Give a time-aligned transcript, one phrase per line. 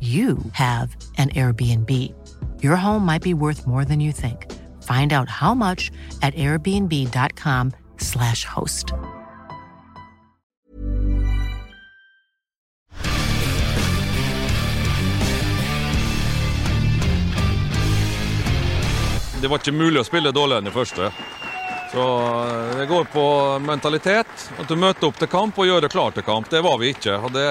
[0.00, 1.90] you have an Airbnb.
[2.62, 4.46] Your home might be worth more than you think.
[4.84, 5.90] Find out how much
[6.22, 8.92] at airbnb.com/slash host.
[19.40, 21.10] Det var ikke mulig å spille dårligere enn det første.
[21.92, 23.24] Så eh, det går på
[23.62, 24.48] mentalitet.
[24.58, 26.50] At du møter opp til kamp og gjør det klart til kamp.
[26.50, 27.14] Det var vi ikke.
[27.22, 27.46] og Det,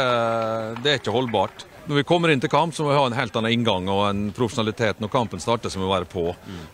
[0.83, 1.65] det er ikke holdbart.
[1.87, 4.01] Når vi kommer inn til kamp, så må vi ha en helt annen inngang og
[4.09, 6.23] en profesjonalitet når kampen starter, så må vi være på.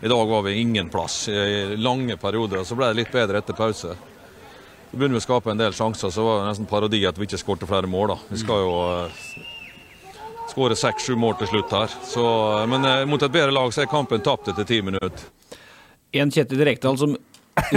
[0.02, 3.38] I dag var vi ingen plass i lange perioder, og så ble det litt bedre
[3.44, 3.94] etter pause.
[3.94, 7.28] Så begynner vi å skape en del sjanser, så var det nesten parodi at vi
[7.28, 8.16] ikke skårte flere mål.
[8.16, 8.18] da.
[8.32, 9.22] Vi skal jo uh,
[10.50, 11.94] skåre seks-sju mål til slutt her.
[12.10, 12.26] Så,
[12.70, 15.30] men uh, mot et bedre lag så er kampen tapt etter ti minutter.
[16.14, 17.14] En Kjetil Rekdal som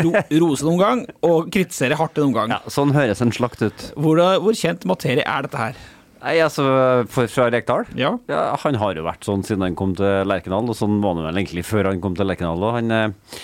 [0.01, 2.57] ro, roser en omgang og kritiserer hardt en omgang.
[2.57, 3.87] Ja, sånn høres en slakt ut.
[3.93, 5.85] Hvor, hvor kjent materie er dette her?
[6.23, 6.65] Nei, altså,
[7.13, 7.87] Fra Rekdal?
[7.99, 8.15] Ja.
[8.31, 8.47] ja.
[8.63, 11.43] Han har jo vært sånn siden han kom til Lerkendal, og sånn var han vel
[11.43, 12.63] egentlig før han kom til Lerkendal.
[12.65, 13.43] Og han, eh,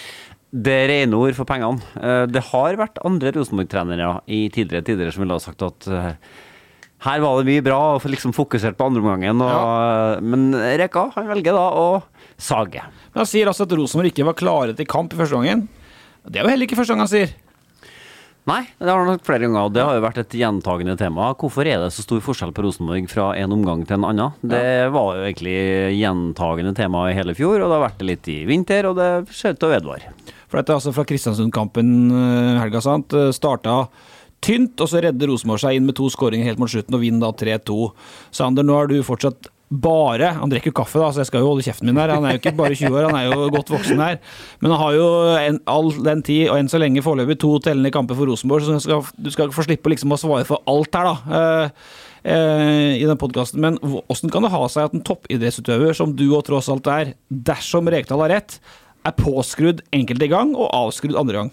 [0.52, 1.84] det er rene ord for pengene.
[2.00, 6.10] Eh, det har vært andre Rosenborg-trenere i tidligere tider som ville ha sagt at eh,
[7.02, 9.42] her var det mye bra, og liksom fokusert på andreomgangen.
[9.42, 10.18] Ja.
[10.22, 11.86] Men Reka han velger da å
[12.38, 12.84] sage.
[13.10, 15.66] Men Han sier altså at Rosenborg ikke var klare til kamp i første gangen.
[16.22, 17.32] Det er jo heller ikke første gang han sier.
[18.50, 21.28] Nei, det har nok flere ganger, og det har jo vært et gjentagende tema.
[21.38, 24.34] Hvorfor er det så stor forskjell på Rosenborg fra en omgang til en annen?
[24.42, 25.54] Det var jo egentlig
[26.00, 29.10] gjentagende tema i hele fjor, og det har vært det litt i vinter, og det
[29.30, 30.10] ser ut til å vedvare.
[30.50, 33.14] For dette er altså fra Kristiansund-kampen eh, helga, sant.
[33.14, 33.84] Eh, starta
[34.42, 37.30] tynt, og så redder Rosenborg seg inn med to skåringer helt mot slutten og vinner
[37.30, 37.78] da 3-2.
[38.34, 41.64] Sander, nå har du fortsatt bare Han drikker kaffe, da, så jeg skal jo holde
[41.64, 42.12] kjeften min der.
[42.12, 44.18] Han er jo ikke bare 20 år, han er jo godt voksen her.
[44.60, 45.08] Men han har jo
[45.40, 48.76] en, all den tid, og enn så lenge foreløpig, to tellende kamper for Rosenborg, så
[48.76, 51.48] du skal, du skal få slippe liksom å svare for alt her, da.
[52.22, 53.62] Uh, I den podkasten.
[53.64, 53.80] Men
[54.12, 57.90] åssen kan det ha seg at en toppidrettsutøver, som du og tross alt er, dersom
[57.90, 58.60] Rekdal har rett,
[59.02, 61.52] er påskrudd enkelte gang og avskrudd andre gang?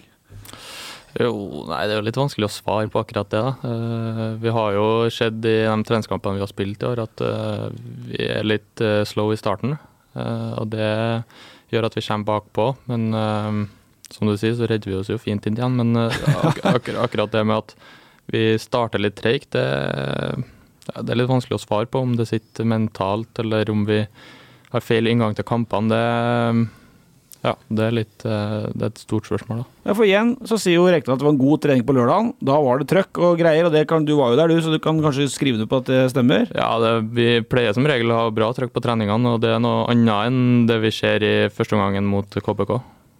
[1.17, 3.41] Jo, nei, Det er jo litt vanskelig å svare på akkurat det.
[3.41, 3.53] da.
[3.63, 7.69] Uh, vi har jo sett i de treningskampene vi har spilt i år, at uh,
[8.05, 9.77] vi er litt uh, slow i starten.
[10.19, 11.23] og det
[11.71, 12.75] gjør at vi kommer bakpå.
[12.89, 13.13] Men
[14.09, 15.77] som du sier, så redder vi oss jo fint inn igjen.
[15.77, 17.75] Men ak ak akkurat det med at
[18.33, 19.65] vi starter litt treigt, det,
[20.89, 24.01] det, er litt vanskelig å svare på om det sitter mentalt, eller om vi
[24.73, 25.93] har feil inngang til kampene.
[25.93, 26.78] det
[27.39, 29.67] ja, det er, litt, eh, det er et stort spørsmål, da.
[29.87, 32.33] Ja, for igjen så sier jo Rekdal at det var en god trening på lørdagen.
[32.43, 34.73] Da var det trøkk og greier, og det kan, du var jo der, du, så
[34.73, 36.51] du kan kanskje skrive det på at det stemmer?
[36.51, 39.63] Ja, det, vi pleier som regel å ha bra trøkk på treningene, og det er
[39.63, 42.75] noe annet enn det vi ser i første omgangen mot KBK.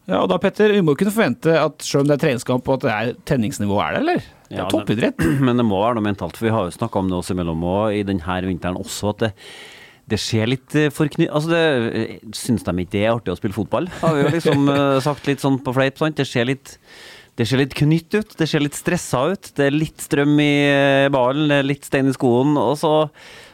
[0.09, 2.85] Ja, og da Petter, Vi må kunne forvente at selv om det er treningskamp, at
[2.85, 4.29] det er tenningsnivå er det, eller?
[4.49, 5.25] Det er ja, toppidrett.
[5.45, 7.67] Men det må være noe mentalt, for vi har jo snakka om det oss imellom
[7.69, 9.33] òg i denne vinteren også, at det
[10.09, 11.27] det skjer litt eh, forkny...
[11.29, 11.61] Altså, det
[11.99, 13.89] eh, Syns de ikke det er artig å spille fotball?
[14.01, 16.17] Har vi jo liksom eh, sagt litt sånn på fleip, sant?
[16.19, 16.77] Det ser litt
[17.39, 19.47] det ser litt knytt ut, det ser litt stressa ut.
[19.55, 22.57] Det er litt strøm i ballen, det er litt stein i skoen.
[22.59, 22.89] Og så,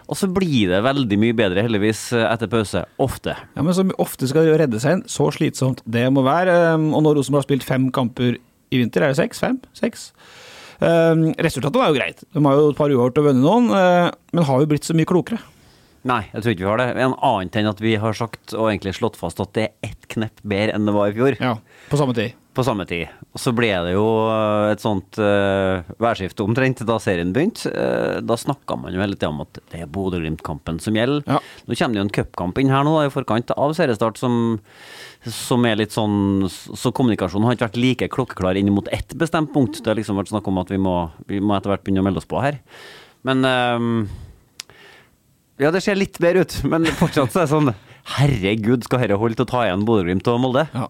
[0.10, 2.81] og så blir det veldig mye bedre, heldigvis, etter pause.
[3.06, 3.36] Ofte.
[3.54, 5.06] Ja, Men så ofte skal redde seg inn.
[5.06, 6.56] Så slitsomt det må være.
[6.81, 8.40] Og når Rosenborg har spilt fem kamper
[8.74, 9.44] i vinter, er det seks?
[9.46, 9.62] Fem?
[9.78, 10.07] Seks?
[11.46, 12.25] Resultatet var jo greit.
[12.25, 15.13] De har jo et par uavgjort og vunnet noen, men har jo blitt så mye
[15.13, 15.46] klokere.
[16.06, 16.90] Nei, jeg tror ikke vi har det.
[17.02, 20.06] En annet enn at vi har sagt og egentlig slått fast at det er ett
[20.12, 21.38] knepp bedre enn det var i fjor.
[21.42, 21.56] Ja,
[21.90, 22.36] på samme tid.
[22.56, 23.10] På samme tid.
[23.36, 27.68] Og så ble det jo eh, et sånt uh, værskifte omtrent da serien begynte.
[27.74, 31.25] Uh, da snakka man jo hele tida om at det er Bodø-Glimt-kampen som gjelder.
[31.28, 31.42] Ja.
[31.66, 34.38] Nå kommer det jo en cupkamp inn her nå i forkant av seriestart som,
[35.25, 39.52] som er litt sånn Så kommunikasjonen har ikke vært like klokkeklar inn mot ett bestemt
[39.57, 39.81] punkt.
[39.81, 42.07] Det har liksom vært snakk om at vi må, vi må etter hvert begynne å
[42.07, 42.62] melde oss på her.
[43.25, 44.06] Men uh,
[45.62, 47.74] ja, det ser litt bedre ut, men fortsatt så er det sånn
[48.06, 50.68] Herregud, skal dette holde til å ta igjen Bodø-Glimt og Molde?
[50.75, 50.84] Ja.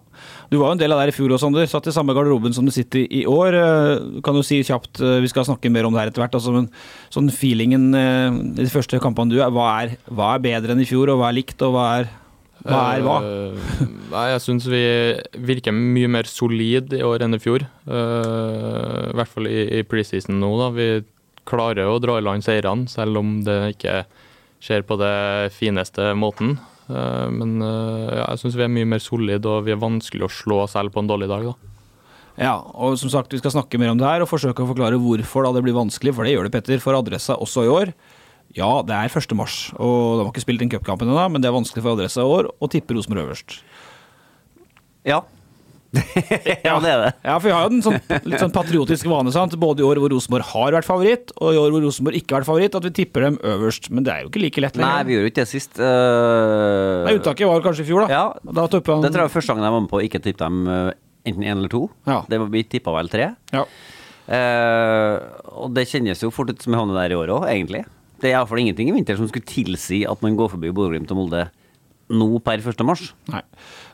[0.51, 1.63] Du var jo en del av det her i fjor òg, Sander.
[1.71, 3.55] Satt i samme garderoben som du sitter i i år.
[3.55, 6.35] Eh, Kan du si kjapt, eh, vi skal snakke mer om det her etter hvert,
[6.35, 6.67] altså, men
[7.15, 10.83] sånn feelingen eh, i de første kampene du er, hva er, hva er bedre enn
[10.83, 12.11] i fjor, og hva er likt, og hva er
[12.65, 12.81] hva?
[12.97, 13.15] Er hva?
[13.23, 14.83] Eh, nei, jeg syns vi
[15.53, 17.63] virker mye mer solid i år enn i fjor.
[17.87, 20.51] Uh, I hvert fall i, i preseason nå.
[20.59, 20.71] da.
[20.75, 20.89] Vi
[21.47, 24.01] klarer å dra i land seirene, selv om det ikke
[24.65, 25.15] skjer på det
[25.55, 26.57] fineste måten.
[26.89, 30.27] Eh, men eh, ja, jeg syns vi er mye mer solide, og vi er vanskelig
[30.27, 31.47] å slå selv på en dårlig dag.
[31.51, 31.71] da.
[32.35, 34.99] Ja, og som sagt, vi skal snakke mer om det her og forsøke å forklare
[34.99, 37.93] hvorfor da det blir vanskelig, for det gjør det, Petter, for Adressa også i år.
[38.55, 39.33] Ja, det er 1.
[39.35, 42.23] mars, og de har ikke spilt inn cupkampen ennå, men det er vanskelig for Adressa
[42.23, 43.57] i år å tippe Rosenborg øverst.
[45.07, 45.23] Ja.
[46.67, 47.11] ja, det er det.
[47.25, 49.55] Ja, for vi har jo den sånn, litt sånn patriotiske vane, sant?
[49.59, 52.43] både i år hvor Rosenborg har vært favoritt, og i år hvor Rosenborg ikke har
[52.43, 53.89] vært favoritt, at vi tipper dem øverst.
[53.93, 55.79] Men det er jo ikke like lett Nei, vi gjorde jo ikke det sist.
[55.79, 58.11] Uh, Nei, uttaket var kanskje i fjor, da.
[58.11, 60.23] Ja, Da han det tror jeg var første gangen jeg var med på å ikke
[60.23, 60.93] tippe dem eh,
[61.29, 61.83] enten én eller to.
[62.07, 62.21] Ja.
[62.29, 63.31] Det var, vi tippa vel tre.
[63.55, 63.65] Ja.
[64.25, 65.15] Uh,
[65.65, 67.83] og det kjennes jo fort ut som vi havner der i år òg, egentlig.
[68.21, 71.19] Det er iallfall ingenting i vinter som skulle tilsi at man går forbi Bodø-Glimt og
[71.19, 71.45] Molde
[72.13, 72.83] nå per 1.
[72.85, 73.07] mars.
[73.31, 73.41] Nei.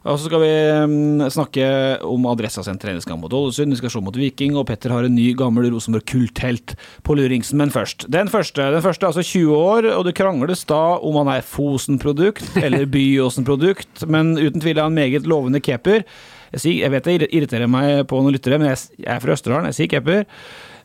[0.01, 0.51] Og så skal vi
[0.91, 1.65] mm, snakke
[2.03, 3.71] om Adressa sin treningskamp mot Ålesund.
[3.71, 6.75] Vi skal se mot Viking, og Petter har en ny, gammel Rosenborg-kulthelt
[7.07, 7.59] på luringsen.
[7.61, 8.07] Men først.
[8.11, 11.45] Den første, den første er altså 20 år, og det krangles da om han er
[11.45, 16.03] Fosen-produkt eller Byåsen-produkt, men uten tvil er han meget lovende keeper.
[16.51, 19.37] Jeg, sier, jeg vet det irriterer meg på noen lyttere, men jeg, jeg er fra
[19.37, 20.25] Østerdalen, jeg sier keeper.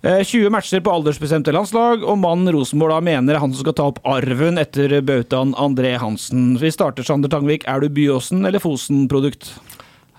[0.06, 3.74] Eh, 20 matcher på aldersbestemte landslag, og mannen Rosenborg da mener er han som skal
[3.74, 6.52] ta opp arven etter bautaen André Hansen.
[6.60, 7.66] Vi starter, Sander Tangvik.
[7.66, 9.50] Er du Byåsen eller Fosen-produkt?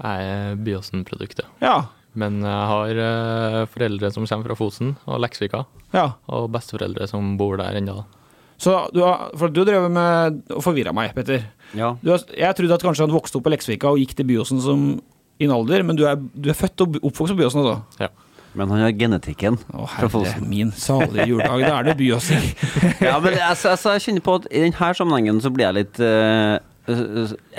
[0.01, 1.47] Jeg er Byåsen-produktet.
[1.63, 1.85] Ja.
[2.19, 5.63] Men jeg har eh, foreldre som kommer fra Fosen og Leksvika,
[5.95, 6.05] ja.
[6.35, 8.01] og besteforeldre som bor der ennå.
[8.59, 11.47] Så du har, for du drev med og forvirra meg, Petter.
[11.77, 11.93] Ja.
[12.03, 14.59] Du har, jeg trodde at kanskje han vokste opp på Leksvika og gikk til Byåsen
[14.59, 14.87] som
[15.37, 18.01] i en alder, men du er, du er født og oppvokst på Byåsen, altså?
[18.03, 18.15] Ja.
[18.57, 21.61] Men han har genetikken Å, herre min salige juledag.
[21.67, 22.41] Da er det Byåsen.
[23.07, 25.99] Ja, men altså, altså, jeg kjenner på at i denne sammenhengen så blir jeg litt
[26.01, 26.57] eh,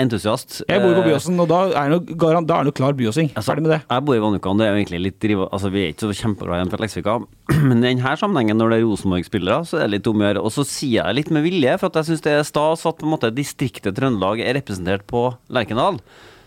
[0.01, 0.63] entusiast.
[0.69, 3.31] Jeg bor på Eh, Byåsen, og da er det noe klar byåsing.
[3.35, 3.81] Altså, Ferdig med det.
[3.91, 5.43] Jeg bor i Vannukan, det er jo egentlig litt driv...
[5.53, 7.17] Altså, vi er ikke så kjempebra igjen fra Leksvika,
[7.69, 10.45] men i denne sammenhengen, når det er Rosenborg-spillere, så er det litt om å gjøre.
[10.49, 12.99] Og så sier jeg litt med vilje, for at jeg syns det er stas at
[13.01, 16.01] på en måte distriktet Trøndelag er representert på Lerkendal.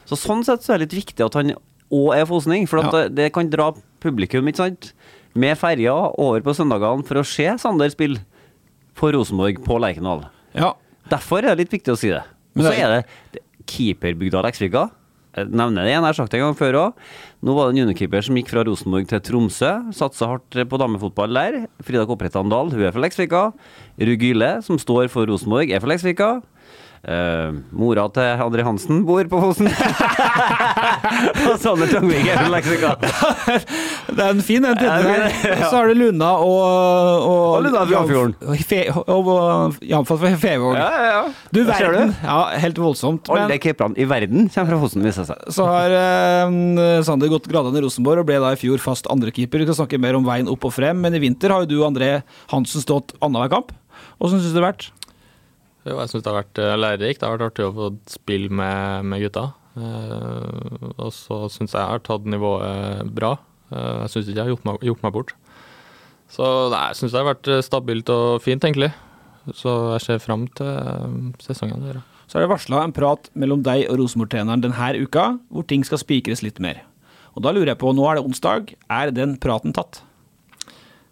[0.10, 1.54] Så sånn sett så er det litt viktig at han
[1.92, 2.92] òg er fosning, for Ja.
[2.98, 3.72] det, det kan dra
[4.04, 4.92] publikum, ikke sant,
[5.38, 8.24] med ferja over på søndagene for å se Sander spille
[8.98, 10.26] for Rosenborg på Lerkendal.
[10.58, 10.74] Ja.
[11.12, 12.24] Derfor er det litt viktig å si det.
[12.58, 14.90] Og så er det keeperbygda Leksvika.
[15.32, 17.04] Jeg nevner det igjen, jeg har sagt det en gang før òg.
[17.48, 19.70] Nå var det en juniorkeeper som gikk fra Rosenborg til Tromsø.
[19.96, 21.60] Satsa hardt på damefotball der.
[21.88, 23.44] Frida Koprettan Dahl, hun er fra Leksvika.
[24.02, 26.34] Rugyle, som står for Rosenborg, er fra Leksvika.
[27.02, 29.66] Eh, mora til André Hansen bor på Fosen.
[31.50, 32.44] og Sander Tangvik er
[34.12, 35.56] Det er en fin en, ja.
[35.66, 38.36] Så er det Lunda og Og, Og Lunda fra Fjorden.
[38.46, 40.78] Og, Fe- og, og Jamfall fra Fevåg.
[40.78, 41.26] Ja, ja, ja.
[41.50, 42.14] Du verden.
[42.22, 43.34] Ja, helt voldsomt.
[43.34, 45.52] Alle keeperne i verden kommer fra Fosen, viser det seg.
[45.58, 49.64] så har uh, Sander gått gradene i Rosenborg og ble da i fjor fast andrekeeper.
[49.66, 51.78] Vi skal snakke mer om veien opp og frem, men i vinter har jo du
[51.82, 52.20] og André
[52.54, 53.74] Hansen stått annenhver kamp.
[54.22, 54.92] Åssen syns du det har vært?
[55.82, 57.22] Jo, jeg syns det har vært eh, lærerikt.
[57.22, 59.48] Det har vært artig å få spille med, med gutta.
[59.72, 63.38] Uh, og så syns jeg jeg har tatt nivået bra.
[63.72, 65.34] Uh, jeg syns ikke jeg har gjort meg, gjort meg bort.
[66.32, 68.92] Så nei, jeg syns det har vært stabilt og fint, egentlig.
[69.58, 71.82] Så jeg ser fram til sesongen.
[71.88, 72.04] Der.
[72.30, 76.00] Så er det varsla en prat mellom deg og Rosenborg-treneren denne uka, hvor ting skal
[76.00, 76.84] spikres litt mer.
[77.36, 80.04] Og da lurer jeg på, nå er det onsdag, er den praten tatt?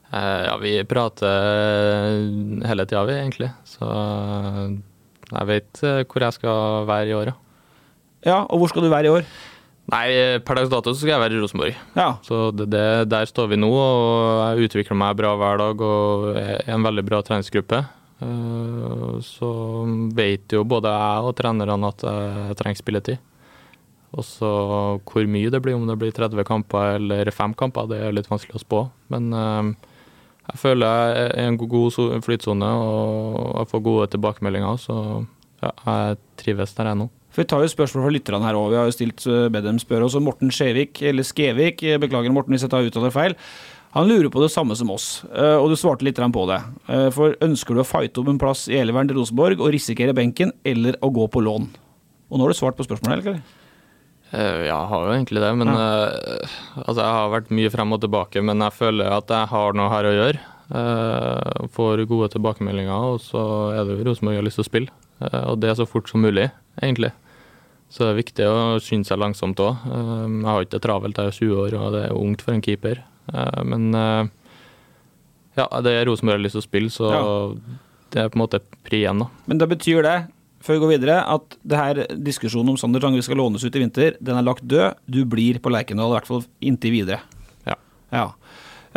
[0.09, 3.51] Eh, ja, vi prater hele tida, vi, egentlig.
[3.69, 4.63] Så eh,
[5.29, 7.37] jeg vet eh, hvor jeg skal være i år, ja.
[8.27, 9.27] Ja, og hvor skal du være i år?
[9.89, 10.07] Nei,
[10.45, 11.77] per dags dato så skal jeg være i Rosenborg.
[11.97, 15.81] Ja, Så det, det, der står vi nå, og jeg utvikler meg bra hver dag
[15.81, 17.79] og er en veldig bra treningsgruppe.
[18.25, 19.49] Eh, Så
[20.17, 23.25] vet jo både jeg og trenerne at jeg trenger spilletid.
[24.09, 24.49] Og så
[25.05, 28.29] hvor mye det blir, om det blir 30 kamper eller 5 kamper, det er litt
[28.29, 28.83] vanskelig å spå.
[29.13, 29.88] Men eh,
[30.49, 34.95] Jeg føler jeg er i en god so- flytsone og jeg får gode tilbakemeldinger, så
[35.61, 37.09] ja, jeg trives der jeg er nå.
[37.29, 38.69] For Vi tar jo spørsmål fra lytterne her òg.
[38.71, 40.15] Vi har jo stilt eh, bedt dem spørre oss.
[40.17, 43.35] Og Morten Skjevik, eller Skevik, eh, beklager Morten hvis jeg tar uttaler feil,
[43.93, 46.59] han lurer på det samme som oss, eh, og du svarte litt på det.
[47.13, 50.51] For ønsker du å fighte om en plass i Eleveren til Rosenborg og risikere benken,
[50.65, 51.69] eller å gå på lån?
[52.29, 53.41] Og nå har du svart på spørsmålet, eller?
[54.31, 56.47] Eh, Ja, jeg har jo egentlig det, men uh,
[56.85, 59.89] altså, jeg har vært mye frem og tilbake, men jeg føler at jeg har noe
[59.89, 60.41] her å gjøre.
[60.69, 63.41] Uh, får gode tilbakemeldinger, og så
[63.73, 64.93] er det jo Rosenborg har lyst til å spille.
[65.19, 66.45] Og det er så fort som mulig,
[66.79, 67.09] egentlig.
[67.91, 69.81] Så det er viktig å skynde seg langsomt òg.
[69.83, 72.61] jeg har ikke det travelt, jeg er 20 år og det er ungt for en
[72.63, 73.01] keeper.
[73.65, 73.89] Men
[75.57, 77.23] ja, det er Rosenborg har lyst til å spille, så Ja.
[78.13, 79.27] det er på en måte pri igjen, da.
[79.47, 80.15] Men da betyr det,
[80.63, 83.83] før vi går videre, at det her diskusjonen om Sander Tange skal lånes ut i
[83.83, 84.99] vinter, den er lagt død.
[85.07, 87.21] Du blir på Lerkendal, i hvert fall inntil videre.
[87.67, 87.77] Ja.
[88.15, 88.25] Ja.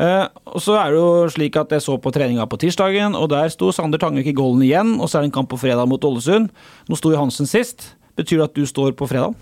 [0.00, 3.30] Eh, og så er det jo slik at jeg så på treninga på tirsdagen, og
[3.34, 5.90] der sto Sander Tangvik i golden igjen, og så er det en kamp på fredag
[5.90, 6.50] mot Ålesund.
[6.88, 7.92] Nå sto Johansen sist.
[8.18, 9.36] Betyr det at du står på fredag?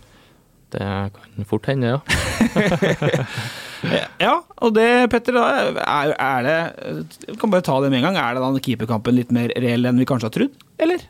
[0.71, 1.99] Det kan fort hende, ja.
[4.21, 5.45] Ja, og det, Petter, da
[5.81, 6.57] er, er det
[7.31, 8.19] Vi kan bare ta det med en gang.
[8.21, 11.07] Er det da keeperkampen litt mer reell enn vi kanskje har trodd, eller?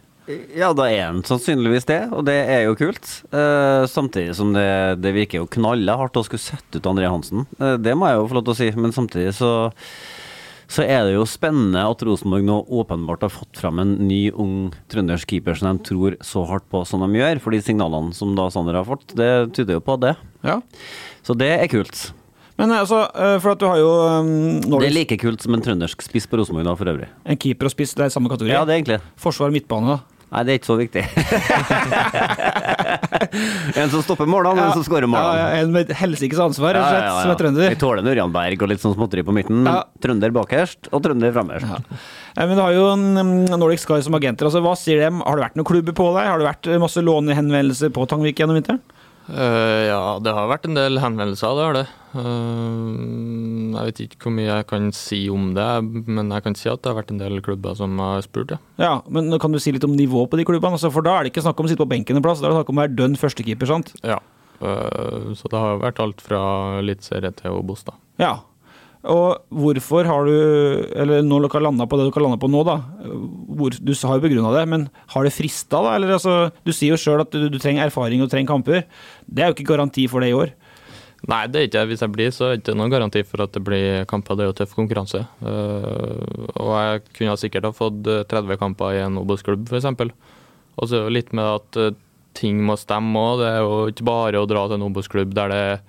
[0.56, 3.08] Ja, da er han sannsynligvis det, og det er jo kult.
[3.32, 4.68] Uh, samtidig som det,
[5.02, 7.46] det virker jo knalle hardt å skulle sette ut André Hansen.
[7.60, 9.52] Uh, det må jeg jo få lov til å si, men samtidig så
[10.70, 14.70] så er det jo spennende at Rosenborg nå åpenbart har fått fram en ny, ung
[14.92, 17.42] trøndersk keeper som de tror så hardt på som de gjør.
[17.42, 20.14] For de signalene som da Sander har fått, det tyder jo på det.
[20.46, 20.60] Ja.
[21.26, 22.12] Så det er kult.
[22.60, 25.62] Men altså, eh, for at du har jo um, Det er like kult som en
[25.64, 27.08] trøndersk spiss på Rosenborg da, for øvrig.
[27.24, 28.52] en keeper og spiss, det er samme kategori.
[28.52, 30.09] Ja, det er egentlig Forsvar Forsvar midtbane, da.
[30.30, 31.02] Nei, det er ikke så viktig.
[33.80, 35.38] en som stopper målene, ja, en som skårer målene.
[35.40, 37.66] ja, en med helsikes ansvar, rett og slett, som er trønder.
[37.74, 39.58] Vi tåler Ørjan Berg og litt sånn småtteri på midten.
[39.66, 39.80] men.
[40.04, 41.66] Trønder bakerst og trønder framerst.
[42.38, 44.46] Men du har jo en, um, Nordic Sky som agenter.
[44.46, 45.18] altså Hva sier dem?
[45.26, 46.24] Har det vært noen klubber på deg?
[46.30, 48.78] Har det vært masse lånehenvendelser på Tangvik gjennom vinteren?
[49.30, 51.84] Eh, ja, det har vært en del henvendelser, det har det.
[52.10, 55.68] Uh, jeg vet ikke hvor mye jeg kan si om det,
[56.10, 58.58] men jeg kan si at det har vært en del klubber som har spurt, ja.
[58.82, 60.74] Ja, men kan du si litt om nivået på de klubbene?
[60.80, 62.48] Altså, for da er det ikke snakk om å sitte på benken en plass, da
[62.48, 63.94] er det snakk om å være dønn førstekeeper, sant?
[64.02, 64.18] ja.
[64.64, 66.42] uh, så det har vært alt fra
[66.82, 67.94] eliteserie til Obos, da.
[68.20, 68.34] Ja.
[69.08, 70.34] Og hvorfor har du
[70.92, 72.76] Eller når dere har landa på det dere har landa på nå, da.
[73.56, 75.94] Hvor, du har jo begrunna det, men har det frista, da?
[75.96, 78.84] Eller altså, du sier jo sjøl at du, du trenger erfaring og trenger kamper.
[79.24, 80.52] Det er jo ikke garanti for det i år.
[81.28, 81.86] Nei, det er ikke.
[81.90, 84.36] Hvis jeg blir, så er det ikke noen garanti for at det blir kamper.
[84.36, 85.22] Det er jo tøff konkurranse.
[85.44, 89.88] Eh, og jeg kunne sikkert ha fått eh, 30 kamper i en Obos-klubb, f.eks.
[90.80, 91.96] Og så litt med at eh,
[92.36, 93.42] ting må stemme òg.
[93.42, 95.82] Det er jo ikke bare å dra til en Obos-klubb der det er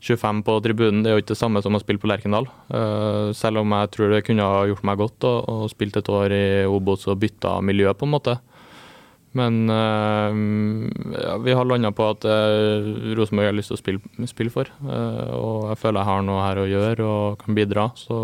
[0.00, 1.02] 25 på tribunen.
[1.02, 2.46] Det er jo ikke det samme som å spille på Lerkendal.
[2.70, 6.12] Eh, selv om jeg tror det kunne ha gjort meg godt å, å spille et
[6.12, 8.38] år i Obos og bytta miljø, på en måte.
[9.36, 14.28] Men eh, ja, vi har landa på at uh, Rosenborg har lyst til å spille,
[14.30, 14.70] spille for.
[14.80, 17.88] Eh, og jeg føler jeg har noe her å gjøre og kan bidra.
[17.98, 18.18] Så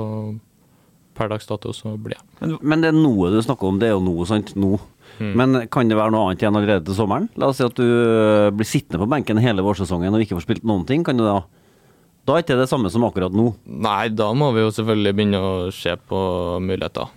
[1.15, 2.59] per dags dato så blir jeg.
[2.63, 4.55] Men det er noe du snakker om, det er jo noe, sant?
[4.59, 4.79] Nå.
[5.21, 7.29] Men kan det være noe annet igjen allerede til sommeren?
[7.39, 7.85] La oss si at du
[8.57, 11.05] blir sittende på benken hele vårsesongen og ikke får spilt noen ting.
[11.07, 11.45] Kan du da
[12.25, 13.51] Da er ikke det samme som akkurat nå.
[13.65, 16.21] Nei, da må vi jo selvfølgelig begynne å se på
[16.65, 17.11] muligheter.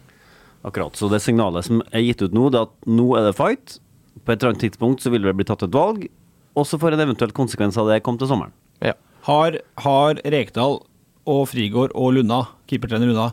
[0.68, 0.98] Akkurat.
[1.00, 3.78] Så det signalet som er gitt ut nå, det er at nå er det fight.
[4.26, 6.10] På et eller annet tidspunkt så vil det bli tatt et valg,
[6.58, 8.52] og så får en eventuell konsekvens av det komme til sommeren.
[8.84, 8.98] Ja.
[9.30, 10.82] Har, har Rekdal
[11.28, 13.30] og Frigård og Lunna, keepertrener Lunna,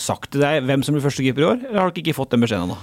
[0.00, 2.36] sagt til deg hvem som blir første keeper i år, eller har dere ikke fått
[2.36, 2.78] den beskjeden ennå?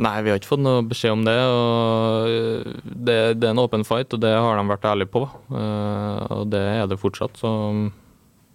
[0.00, 1.34] Nei, vi har ikke fått noe beskjed om det.
[1.50, 5.24] og eh, Det, det er en åpen fight, og det har de vært ærlige på.
[5.50, 7.50] Eh, Og det er det fortsatt, så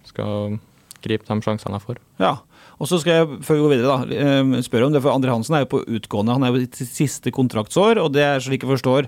[0.07, 0.59] skal
[1.05, 1.99] gripe de sjansene jeg får.
[2.23, 2.37] Ja.
[2.79, 5.31] Og så skal jeg, før vi går videre, da, eh, spørre om det, for André
[5.35, 6.33] Hansen er jo på utgående.
[6.35, 9.07] Han er jo sitt siste kontraktsår, og det er slik jeg forstår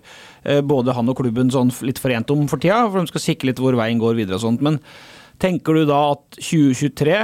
[0.64, 3.60] både han og klubben sånn litt forent om for tida, for de skal kikke litt
[3.64, 4.62] hvor veien går videre og sånt.
[4.64, 4.78] Men
[5.42, 7.18] tenker du da at 2023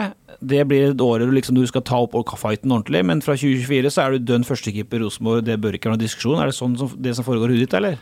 [0.43, 3.91] det blir et år du liksom du skal ta opp fighten ordentlig, men fra 2024
[3.95, 6.41] så er du dønn førstekeeper Rosenborg, det bør ikke være noen diskusjon?
[6.41, 8.01] Er det sånn som, det som foregår i hodet ditt, eller?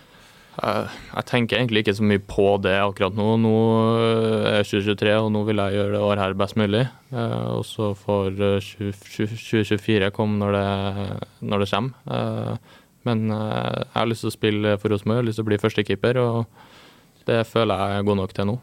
[0.51, 3.27] Jeg, jeg tenker egentlig ikke så mye på det akkurat nå.
[3.39, 3.53] Nå
[4.01, 6.81] er jeg 2023, og nå vil jeg gjøre det året her best mulig.
[7.13, 10.65] Eh, Og så får eh, 20 20 2024 komme når det,
[11.53, 12.17] når det kommer.
[12.17, 12.75] Eh,
[13.07, 15.51] Men eh, jeg har lyst til å spille for Rosenborg, jeg har lyst til å
[15.51, 16.45] bli førstekeeper, og
[17.29, 18.57] det føler jeg er god nok til nå.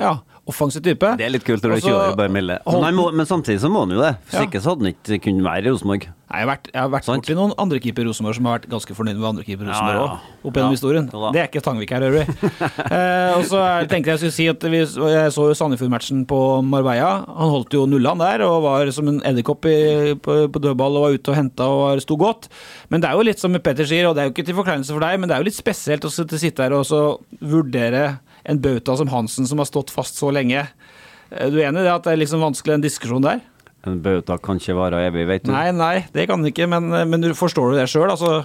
[0.00, 0.16] Ja,
[0.50, 1.10] offensiv type.
[1.20, 2.58] Det er litt kult når du ikke gjør så- 20 år og bare melder.
[2.66, 4.16] Men, han må, men samtidig så må han jo det.
[4.30, 4.46] Hvis Ja.
[4.48, 6.06] ikke så hadde han ikke kunnet være i Rosenborg.
[6.30, 8.68] Jeg har vært, jeg har vært borti noen andre keeper i Rosenborg som har vært
[8.70, 10.48] ganske fornøyd med andre keeper i Rosenborg Ja, òg, ja.
[10.48, 11.06] opp gjennom Ja, historien.
[11.10, 12.20] Det er ikke Tangvik her, vi.
[12.94, 17.26] eh, og så tenkte jeg skulle si at vi, jeg så jo Sandefjord-matchen på Marbella.
[17.26, 21.18] Han holdt jo nullene der og var som en edderkopp på, på dødball og var
[21.18, 22.48] ute og henta og var- sto godt.
[22.90, 24.94] Men det er jo litt som Petter sier, og det er jo ikke til forkleinelse
[24.94, 28.60] for deg, men det er jo litt spesielt å sitte her og så vurdere en
[28.62, 30.66] bauta som Hansen som har stått fast så lenge.
[31.30, 33.42] Er du enig i det at det er liksom vanskelig en diskusjon der?
[33.88, 35.52] En bauta kan ikke vare evig, vet du.
[35.54, 38.10] Nei, nei, det kan den ikke, men, men du forstår du det sjøl?
[38.12, 38.42] Altså,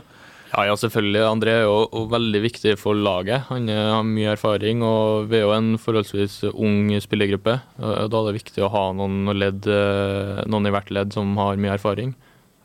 [0.53, 1.23] Ja, ja, selvfølgelig.
[1.27, 3.49] André er jo veldig viktig for laget.
[3.49, 7.57] Han eh, har mye erfaring, og vi er jo en forholdsvis ung spillergruppe.
[7.81, 11.59] Da er det viktig å ha noen, ledd, eh, noen i hvert ledd som har
[11.59, 12.15] mye erfaring.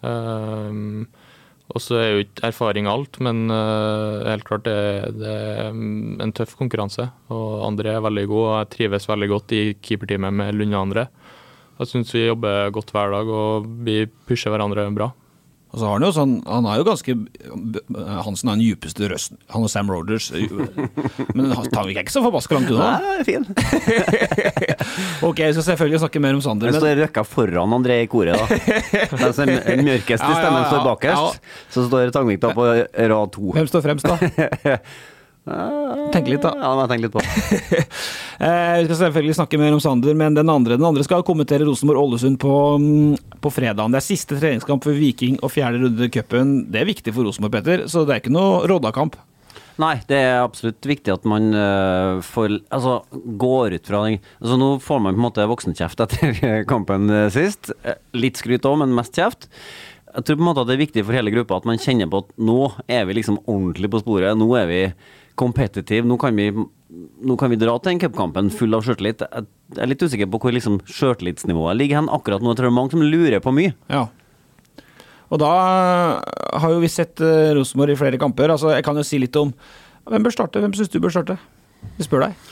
[0.00, 1.08] Um,
[1.70, 4.76] og så er jo ikke erfaring alt, men uh, helt klart det,
[5.20, 7.06] det er en tøff konkurranse.
[7.30, 11.06] Og André er veldig god, og jeg trives veldig godt i keeperteamet med Lunde André.
[11.80, 15.12] Jeg syns vi jobber godt hver dag, og vi pusher hverandre bra.
[15.70, 17.14] Og så har han jo sånn Han er jo ganske
[18.26, 19.38] Hansen har den djupeste røsten.
[19.54, 20.30] Han og Sam Rogers.
[20.34, 22.88] Men Tangvik er ikke så forbaska langt unna.
[22.98, 23.46] Nei, fin.
[25.28, 28.08] Ok, jeg skal selvfølgelig snakke mer om Sander, Men så er røkka foran André i
[28.10, 28.46] koret, da.
[29.20, 31.48] Den som er mørkest i stemmen står bakerst.
[31.74, 32.66] Så står Tangvik da på
[33.12, 33.52] rad to.
[33.54, 34.78] hvem står fremst, da?
[36.10, 36.52] Tenk litt, da.
[36.56, 37.24] Ja, det må jeg tenke litt på.
[38.40, 41.66] Eh, vi skal selvfølgelig snakke mer om Sander, men den andre, den andre skal kommentere
[41.68, 43.92] Rosenborg-Ålesund på, mm, på fredagen.
[43.92, 46.54] Det er siste treningskamp for Viking og fjerde runde i cupen.
[46.72, 49.18] Det er viktig for Rosenborg, Petter, så det er ikke noe Rodda-kamp.
[49.80, 52.98] Nei, det er absolutt viktig at man uh, får Altså,
[53.40, 56.42] går ut fra den Altså, nå får man på en måte voksenkjeft etter
[56.72, 57.72] kampen eh, sist.
[58.16, 59.48] Litt skryt òg, men mest kjeft.
[60.10, 62.10] Jeg tror på en måte at det er viktig for hele gruppa at man kjenner
[62.10, 64.38] på at nå er vi liksom ordentlig på sporet.
[64.38, 64.82] Nå er vi
[65.40, 66.06] competitive.
[66.08, 69.24] Nå kan vi, nå kan vi dra til den cupkampen full av sjøltillit.
[69.24, 72.52] Jeg er litt usikker på hvor liksom sjøltillitsnivået ligger hen akkurat nå.
[72.52, 73.74] Jeg tror det er mange som lurer på mye.
[73.92, 74.06] Ja.
[75.30, 75.50] Og da
[76.58, 78.50] har jo vi sett uh, Rosenborg i flere kamper.
[78.50, 79.54] Altså, jeg kan jo si litt om
[80.10, 80.62] hvem bør starte.
[80.62, 81.38] Hvem syns du bør starte?
[81.96, 82.48] Vi spør deg.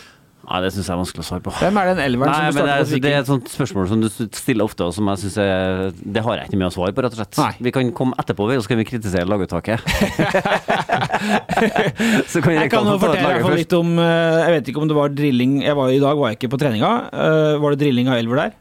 [0.48, 1.52] Nei, det syns jeg er vanskelig å svare på.
[1.58, 3.88] Hvem er den elveren Nei, som men bør det, er, det er et sånt spørsmål
[3.90, 6.76] som du stiller ofte, og som jeg synes er Det har jeg ikke mye å
[6.78, 7.40] svare på, rett og slett.
[7.42, 7.66] Nei.
[7.66, 9.84] Vi kan komme etterpå, og så kan vi kritisere laguttaket.
[12.32, 14.82] så kan Jeg kan jo fortelle i hvert fall litt om eh, Jeg vet ikke
[14.82, 16.94] om det var drilling jeg var, I dag var jeg ikke på treninga.
[17.12, 18.56] Eh, var det drilling av elver der?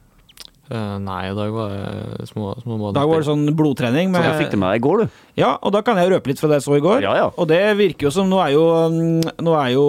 [0.68, 4.10] Uh, nei, i dag var det små, små I dag var det sånn blodtrening.
[4.12, 5.22] Så Med, jeg fikk det med deg i går, du.
[5.40, 7.06] Ja, og da kan jeg røpe litt fra det jeg så i går.
[7.06, 7.30] Ja, ja.
[7.40, 9.86] Og det virker jo som Nå er jo, mm, nå er jo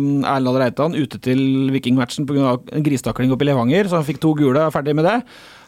[0.00, 2.56] mm, Erlend Reitan ute til Vikingmatchen pga.
[2.86, 5.18] gristakling oppe i Levanger, så han fikk to gule og er ferdig med det.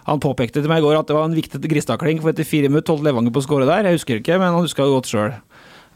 [0.07, 2.73] Han påpekte til meg i går at det var en viktig gristakling, for etter fire
[2.73, 3.91] minutter holdt Levanger på å skåre der.
[3.91, 5.37] Jeg husker ikke, men han huska det godt sjøl.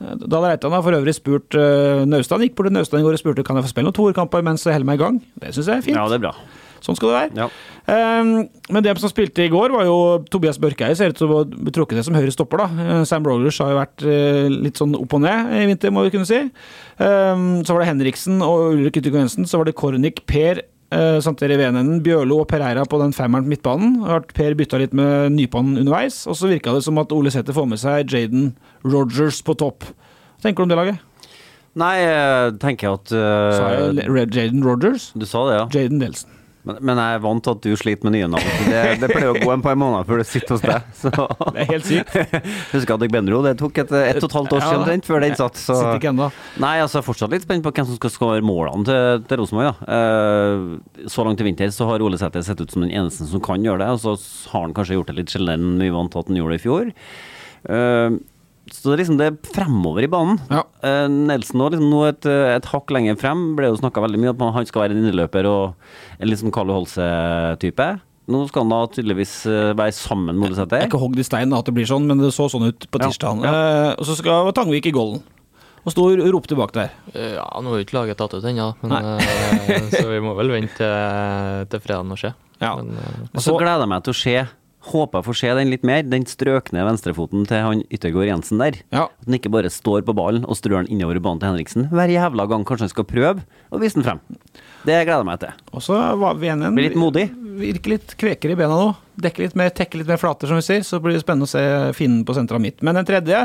[0.01, 3.21] Dahl Reitan har for øvrig spurt uh, Naustdal Gikk bort til Naustdal i går og
[3.21, 5.21] spurte kan jeg få spille noen toerkamper mens jeg holder meg i gang.
[5.43, 5.99] Det syns jeg er fint.
[5.99, 6.35] Ja, det er bra.
[6.81, 7.33] Sånn skal det være.
[7.37, 7.49] Ja.
[8.21, 8.31] Um,
[8.73, 9.97] men det som spilte i går, var jo
[10.33, 10.97] Tobias Børkeie.
[10.97, 12.63] Ser ut til å bli trukket ned som høyre stopper.
[12.63, 12.85] da.
[12.87, 16.07] Eh, Sam Rogers har jo vært uh, litt sånn opp og ned i vinter, må
[16.07, 16.41] vi kunne si.
[16.97, 19.49] Um, så var det Henriksen og Ulrik Yttergård Jensen.
[19.49, 23.53] Så var det Kornik, Per, uh, Santeri Venenen, Bjørlo og Pereira på den femmeren på
[23.55, 23.95] midtbanen.
[24.37, 26.23] Per bytta litt med nypannen underveis.
[26.31, 28.51] Og så virka det som at Ole Sæther får med seg Jaden
[28.87, 29.87] Rogers på topp.
[29.91, 31.07] Hva tenker du om det laget?
[31.79, 35.13] Nei, jeg tenker at uh, Sa jeg Le- Jaden Rogers?
[35.15, 35.67] Du sa det, ja.
[35.81, 36.37] Jaden Delsen.
[36.69, 38.49] Men, men jeg er vant til at du sliter med nye navn.
[38.69, 40.91] Det, det pleier å gå en par måneder før det sitter hos deg.
[40.99, 41.11] Så.
[41.55, 42.19] Det er helt sykt.
[42.75, 44.69] Husker at Benro, det tok et, et og et halvt år Ja.
[44.75, 45.57] siden før den satt.
[45.57, 45.79] Så.
[45.79, 46.29] Sitter ikke ennå.
[46.63, 49.41] Nei, altså jeg er fortsatt litt spent på hvem som skal skåre målene til, til
[49.41, 49.71] Rosenborg.
[49.81, 49.97] da.
[49.97, 53.41] Eh, så langt i vinter så har Ole Sæter sett ut som den eneste som
[53.45, 54.15] kan gjøre det, og så
[54.53, 56.61] har han kanskje gjort det litt sjeldnere enn vi vant til at han gjorde det
[56.61, 56.93] i fjor.
[58.71, 60.39] Eh, så det liksom det er fremover i banen.
[60.51, 60.63] Ja.
[60.85, 63.51] Uh, Nelson nå, liksom, nå et, et hakk lenger frem.
[63.59, 65.75] Ble jo snakka veldig mye om at han skal være en innløper og
[66.21, 67.91] en liksom Carlo Holse-type.
[68.31, 70.87] Nå skal han da tydeligvis eh, være sammen med Ole er Sæter.
[70.87, 73.09] ikke hogd i stein at det blir sånn, men det så sånn ut på Ja,
[73.09, 73.43] tirsdag.
[73.43, 75.25] Eh, og så skal Tangvik i golden.
[75.81, 76.93] Og sto og ropte bak der.
[77.15, 80.37] Eh, Ja, nå har jo ikke laget tatt ut ennå, men, eh, så vi må
[80.39, 82.31] vel vente til, til fredagen og se.
[82.61, 82.75] Ja.
[82.77, 84.35] Men, uh, Og så gleder jeg meg til å se
[84.81, 88.79] Håper jeg får se den litt mer, den strøkne venstrefoten til han Yttergård Jensen der.
[88.95, 89.09] Ja.
[89.13, 92.09] At han ikke bare står på ballen og strør den innover banen til Henriksen hver
[92.13, 94.23] jævla gang kanskje han skal prøve å vise den frem.
[94.89, 95.53] Det gleder jeg meg til.
[95.77, 97.27] Og så var VNN Blir litt modig.
[97.61, 98.91] Virker litt kvekere i bena nå.
[99.21, 100.85] Dekker litt mer, tekke litt mer flater, som vi sier.
[100.87, 101.63] Så blir det spennende å se
[101.97, 102.81] finnen på sentra midt.
[102.87, 103.43] Men den tredje,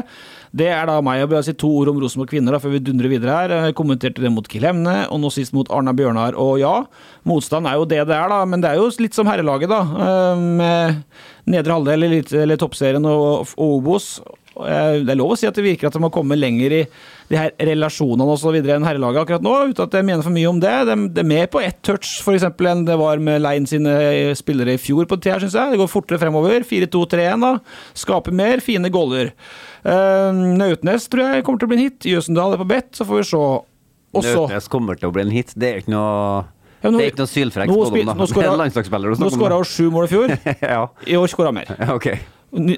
[0.55, 1.19] det er da meg.
[1.21, 3.55] Jeg vil si to ord om Rosenborg kvinner da, før vi dundrer videre her.
[3.67, 6.37] Jeg kommenterte det mot Kilemne, og nå sist mot Arna Bjørnar.
[6.39, 6.73] Og ja,
[7.27, 8.41] motstand er jo det det er, da.
[8.47, 9.81] Men det er jo litt som herrelaget, da.
[10.07, 11.03] eh, Med
[11.51, 14.15] nedre halvdel eller, toppserien og Obos.
[14.55, 16.81] Det er lov å si at det virker at de må komme lenger i
[17.27, 20.35] de her relasjonene og så videre enn herrelaget akkurat nå, uten at jeg mener for
[20.35, 20.73] mye om det.
[20.87, 23.95] De, de er mer på ett touch for eksempel, enn det var med Lein sine
[24.37, 25.73] spillere i fjor på det her, syns jeg.
[25.73, 26.63] Det går fortere fremover.
[26.69, 27.53] 4-2-3-1, da.
[27.97, 29.33] Skaper mer, fine goller.
[29.85, 32.07] Uh, Nautnes tror jeg kommer til å bli en hit.
[32.09, 33.41] Jøsendal er på bedt, så får vi se.
[34.15, 35.51] Også, Nautnes kommer til å bli en hit.
[35.57, 36.45] Det er ikke noe
[36.85, 37.89] Ja, nå- Det er ikke noe sylfrekk nå da.
[37.89, 40.33] Det Nå skåra hun sju mål i fjor.
[40.75, 40.81] ja.
[41.09, 41.69] I år skåra mer.
[41.81, 42.11] ja, ok.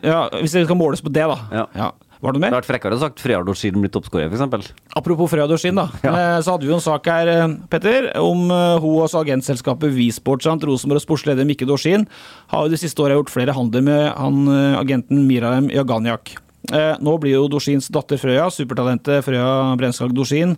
[0.02, 1.38] Ja, hvis det skal måles på det, da.
[1.76, 1.92] Ja.
[2.18, 2.50] Var det noe Det mer?
[2.50, 4.72] hadde vært frekkere sagt Freard Dorsin blir toppskårer, f.eks.
[4.98, 5.84] Apropos Frøya Dorsin, da.
[6.02, 6.13] Ja.
[6.42, 10.42] Så hadde vi jo en sak her, eh, Petter, om eh, hun og agentselskapet Visport.
[10.42, 10.66] sant?
[10.66, 12.08] Rosenborg sportsleder Mikke Dorsin
[12.50, 16.34] har jo de siste åra gjort flere handler med han eh, agenten Miraem Jaganiak.
[16.74, 20.58] Eh, Nå blir jo Dorsins datter Frøya, supertalentet Frøya Brenskag Dorsin,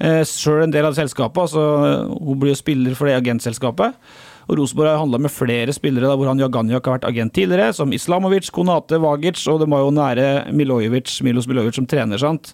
[0.00, 1.38] sjøl en del av selskapet.
[1.44, 3.94] altså eh, Hun blir jo spiller for det agentselskapet.
[4.46, 7.72] Og Rosenborg har handla med flere spillere da, hvor han Jaganjak har vært agent tidligere,
[7.74, 12.52] som Islamovic, Konate, Vagic, og det var jo nære Milojevic, Milos Milojevic som trener, sant.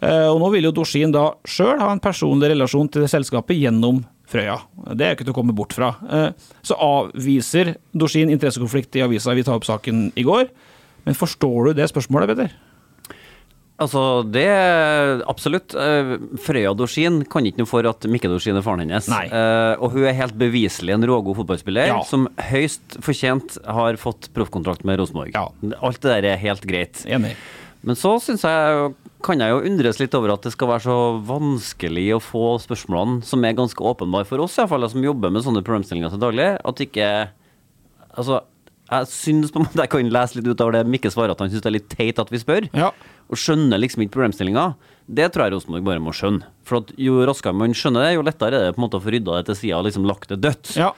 [0.00, 4.04] Eh, Og nå vil jo Dorsin da sjøl ha en personlig relasjon til selskapet gjennom
[4.30, 4.60] Frøya.
[4.94, 5.94] Det er ikke til å komme bort fra.
[6.10, 6.30] Eh,
[6.62, 10.48] Så avviser Dorsin interessekonflikt i avisa vi tar opp saken i går.
[11.04, 12.54] Men forstår du det spørsmålet, Petter?
[13.82, 14.44] Altså, det
[15.26, 15.74] Absolutt.
[15.74, 19.08] Eh, Frøya Dorsin kan ikke noe for at Mikke Dorsin er faren hennes.
[19.10, 21.98] Eh, og hun er helt beviselig en rågod fotballspiller Ja.
[22.06, 25.34] som høyst fortjent har fått proffkontrakt med Rosenborg.
[25.34, 25.48] Ja.
[25.82, 27.02] Alt det der er helt greit.
[27.06, 27.34] Enig.
[27.84, 28.94] Men så synes jeg,
[29.26, 33.22] kan jeg jo undres litt over at det skal være så vanskelig å få spørsmålene,
[33.26, 36.22] som er ganske åpenbare for oss, i hvert fall, som jobber med sånne problemstillinger til
[36.22, 37.10] daglig, at ikke
[38.14, 38.44] Altså,
[38.88, 41.40] jeg syns på en måte jeg kan lese litt ut av det Mikke svarer, at
[41.42, 42.68] han syns det er litt teit at vi spør.
[42.72, 42.92] Ja.
[43.32, 44.68] Og skjønner liksom ikke problemstillinga.
[45.04, 46.48] Det tror jeg Rosenborg bare må skjønne.
[46.68, 49.12] For jo raskere man skjønner det, jo lettere er det på en måte å få
[49.14, 50.74] rydda det til sida og liksom lagt det dødt.
[50.80, 50.90] Ja.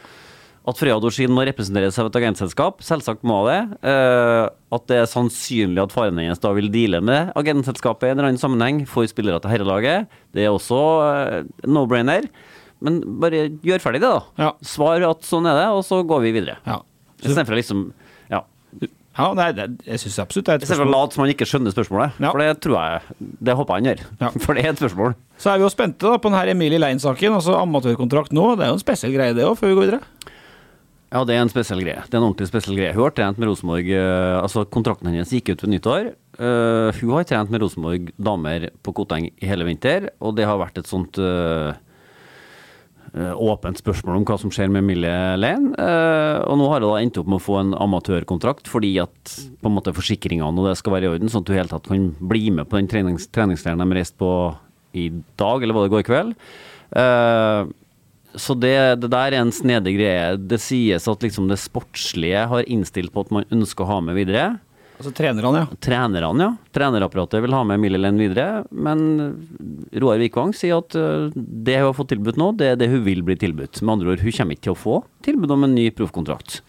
[0.66, 3.60] At Frøya Dorsin må representere seg av et agentselskap, selvsagt må det.
[3.86, 8.18] Uh, at det er sannsynlig at faren hennes da vil deale med agentselskapet i en
[8.18, 11.36] eller annen sammenheng for spillere til herrelaget, det er også uh,
[11.70, 12.26] no-brainer.
[12.82, 14.42] Men bare gjør ferdig det, da.
[14.42, 14.50] Ja.
[14.66, 16.58] Svar at sånn er det, og så går vi videre.
[16.66, 16.82] ja.
[17.16, 17.86] Istedenfor å liksom
[19.16, 19.30] Ja.
[19.36, 20.92] det, det, jeg syns absolutt det er et spørsmål.
[20.92, 22.18] Lat som han ikke skjønner spørsmålet.
[22.20, 22.30] Ja.
[22.30, 23.16] For det tror jeg
[23.48, 24.02] Det håper han gjør.
[24.20, 24.30] Ja.
[24.44, 25.16] For det er et spørsmål.
[25.40, 27.38] Så er vi jo spente da på denne Emilie Lein-saken.
[27.38, 28.52] altså Amatørkontrakt nå.
[28.56, 30.34] Det er jo en spesiell greie, det òg, før vi går videre.
[31.14, 32.02] Ja, det er en spesiell greie.
[32.02, 32.92] Det er en ordentlig spesiell greie.
[32.96, 36.12] Hun har trent med Rosenborg eh, Altså, kontrakten hennes gikk ut ved nyttår.
[36.36, 40.58] Uh, hun har trent med Rosenborg damer på Koteng i hele vinter, og det har
[40.60, 41.78] vært et sånt eh,
[43.16, 45.72] åpent spørsmål om hva som skjer med Emilie Lane.
[45.80, 49.32] Eh, og nå har hun da endt opp med å få en amatørkontrakt fordi at
[49.62, 51.72] på en måte forsikringene og det skal være i orden, sånn at du i hele
[51.72, 54.30] tatt kan bli med på den trenings treningsleiren de reiste på
[54.96, 55.08] i
[55.40, 56.36] dag, eller var det i går kveld.
[56.96, 57.72] Eh,
[58.36, 60.36] så det, det der er en snedig greie.
[60.36, 64.18] Det sies at liksom det sportslige har innstilt på at man ønsker å ha med
[64.18, 64.58] videre.
[64.96, 65.78] Altså trenerne, ja.
[65.84, 66.50] Trenerne, ja.
[66.72, 68.62] Trenerapparatet vil ha med Emilie Lenn videre.
[68.72, 69.02] Men
[69.92, 73.04] Roar Vikvang sier at øh, det hun har fått tilbudt nå, det er det hun
[73.04, 73.82] vil bli tilbudt.
[73.82, 76.62] Med andre ord, hun kommer ikke til å få tilbud om en ny proffkontrakt.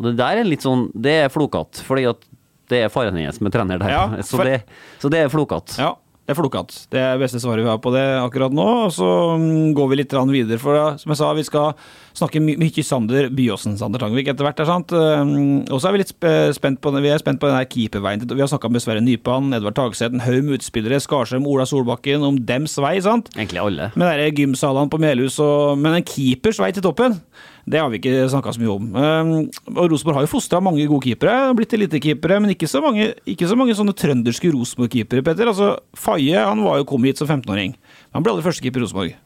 [0.00, 2.22] Og det der er litt sånn Det er flokete, fordi at
[2.70, 3.92] det er faren hennes med trener der.
[3.92, 4.62] Ja, så, det,
[5.02, 5.76] så det er flokete.
[5.82, 5.94] Ja,
[6.30, 6.76] det er flokete.
[6.94, 8.66] Det er beste svaret vi har på det akkurat nå.
[8.84, 11.72] Og så mm, går vi litt videre, for som jeg sa, vi skal
[12.14, 14.62] snakke my mye Sander Byåsen, Sander Tangvik, etter hvert.
[14.62, 14.94] Er sant?
[14.94, 16.12] Um, Og så er vi litt
[16.54, 18.22] spent på, vi er spent på den der keeperveien.
[18.30, 22.22] Vi har snakka med Sverre Nypan, Edvard Tagseth, en haug med utspillere, Skarsheim, Ola Solbakken,
[22.22, 23.32] om dems vei, sant?
[23.34, 23.90] Egentlig alle.
[23.98, 27.18] Med gymsalene på Melhus og Men en keepers vei til toppen,
[27.66, 28.90] det har vi ikke snakka så mye om.
[28.94, 29.32] Um,
[29.76, 33.48] og Rosenborg har jo fostra mange gode keepere, blitt elitekeepere, men ikke så mange, ikke
[33.50, 35.50] så mange sånne trønderske Rosenborg-keepere, Petter.
[35.50, 37.76] Altså, Faye han var jo kom hit som 15-åring.
[38.16, 39.18] Han ble aldri førstekeeper i Rosenborg.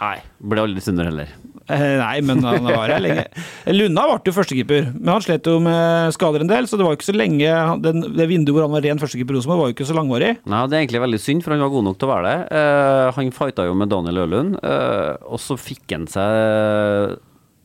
[0.00, 0.16] Nei.
[0.52, 1.32] Ble aldri Sunder heller.
[1.70, 3.26] Eh, nei, men han var her lenge.
[3.70, 6.94] Lunna ble jo førstekeeper, men han slet jo med skader en del, så det var
[6.94, 7.52] jo ikke så lenge
[7.84, 10.32] den, Det vinduet hvor han var ren førstekeeper i Rosenborg, var jo ikke så langvarig.
[10.42, 12.38] Nei, Det er egentlig veldig synd, for han var god nok til å være det.
[12.50, 17.20] Uh, han fighta jo med Daniel Ølund, uh, og så fikk han seg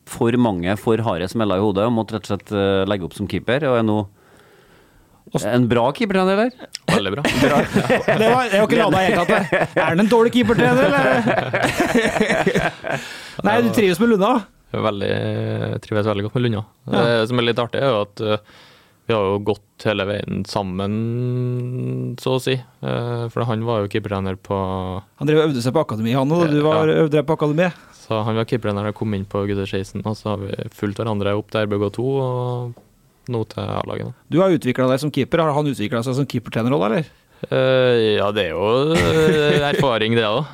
[0.10, 3.16] for mange for harde smeller i hodet og måtte rett og slett eh, legge opp
[3.18, 3.66] som keeper.
[3.72, 4.00] Og er nå
[5.36, 6.68] en bra keepertrener der.
[6.92, 7.24] Veldig bra.
[7.26, 9.56] Det var, jeg har ikke lada i hele tatt.
[9.82, 11.16] Er han en dårlig keepertrener, eller?
[13.48, 14.36] Nei, du trives med Lunna?
[14.76, 16.64] Veldig, jeg trives veldig godt med Lunna.
[16.94, 18.56] Det som er litt artig, er jo at eh,
[19.06, 20.96] vi har jo gått hele veien sammen,
[22.22, 22.56] så å si.
[22.58, 26.32] Eh, For han var jo keepertrener på Han drev og øvde seg på akademi, han,
[26.34, 27.04] og du var, Ja.
[27.04, 27.68] øvde deg på akademi.
[28.06, 30.70] Så han var keeperen da jeg kom inn på gutter 16, og så har vi
[30.78, 32.82] fulgt hverandre opp til RBK2 og
[33.34, 34.14] nå til A-laget.
[34.30, 35.42] Du har utvikla deg som keeper.
[35.42, 37.14] Har han utvikla seg som keepertrenerrolle, eller?
[37.50, 40.46] Uh, ja, det er jo eh, erfaring, det òg.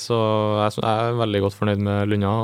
[0.00, 0.16] så
[0.62, 2.34] jeg, jeg er veldig godt fornøyd med Lunna.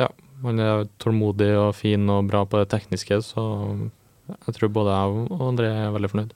[0.00, 0.08] Ja,
[0.42, 3.44] han er tålmodig og fin og bra på det tekniske, så
[4.32, 6.32] jeg tror både jeg og André er veldig fornøyd.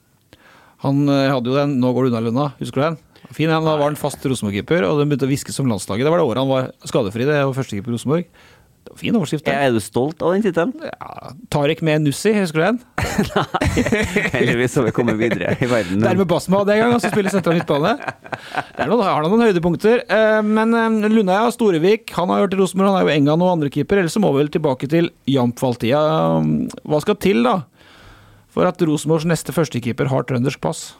[0.85, 2.97] Han eh, hadde jo den 'Nå går du unna, Lunna', husker du den?
[3.35, 6.05] Fin, han, Da var han fast Rosenborg-keeper, og den begynte å hviske som landslaget.
[6.07, 8.29] Det var det året han var skadefri, det var førstekeeper Rosenborg.
[8.87, 9.43] Det var Fin overskrift.
[9.43, 9.53] det.
[9.53, 10.71] Er du stolt av den tittelen?
[10.87, 12.77] Ja, Tarek med Nussi, husker du den?
[13.35, 13.83] Nei.
[14.31, 15.99] Heldigvis har vi kommet videre i verden.
[16.05, 17.97] Dermed Basma det en gang, som spiller sentral midtbane.
[17.99, 20.05] Der har noen, har noen høydepunkter.
[20.07, 23.99] Eh, Men eh, og Storevik han har hørt Rosenborg, han er jo Engan og andrekeeper.
[23.99, 25.99] Ellers så må vi vel tilbake til Jamp-Valtia.
[26.87, 27.57] Hva skal til, da?
[28.55, 30.93] For at Rosenborgs neste førstekeeper har trøndersk pass?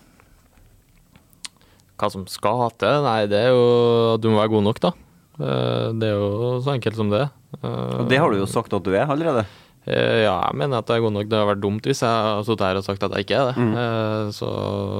[1.98, 3.02] Hva som skal til?
[3.06, 4.92] Nei, det er jo Du må være god nok, da.
[5.40, 7.24] Eh, Det er jo så enkelt som det.
[7.64, 9.46] Eh, Og det har du jo sagt at du er allerede.
[9.88, 11.30] Eh, Ja, jeg mener at jeg er god nok.
[11.30, 13.52] Det hadde vært dumt hvis jeg hadde sittet her og sagt at jeg ikke er
[13.52, 13.56] det.
[13.58, 14.32] Mm.
[14.36, 14.48] Så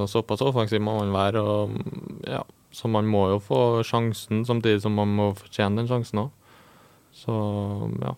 [0.08, 1.42] såpass offensiv må man være.
[1.42, 1.70] Og,
[2.26, 6.30] ja, så man må jo få sjansen, samtidig som man må fortjene den sjansen òg.
[7.14, 7.34] Så
[8.02, 8.14] ja.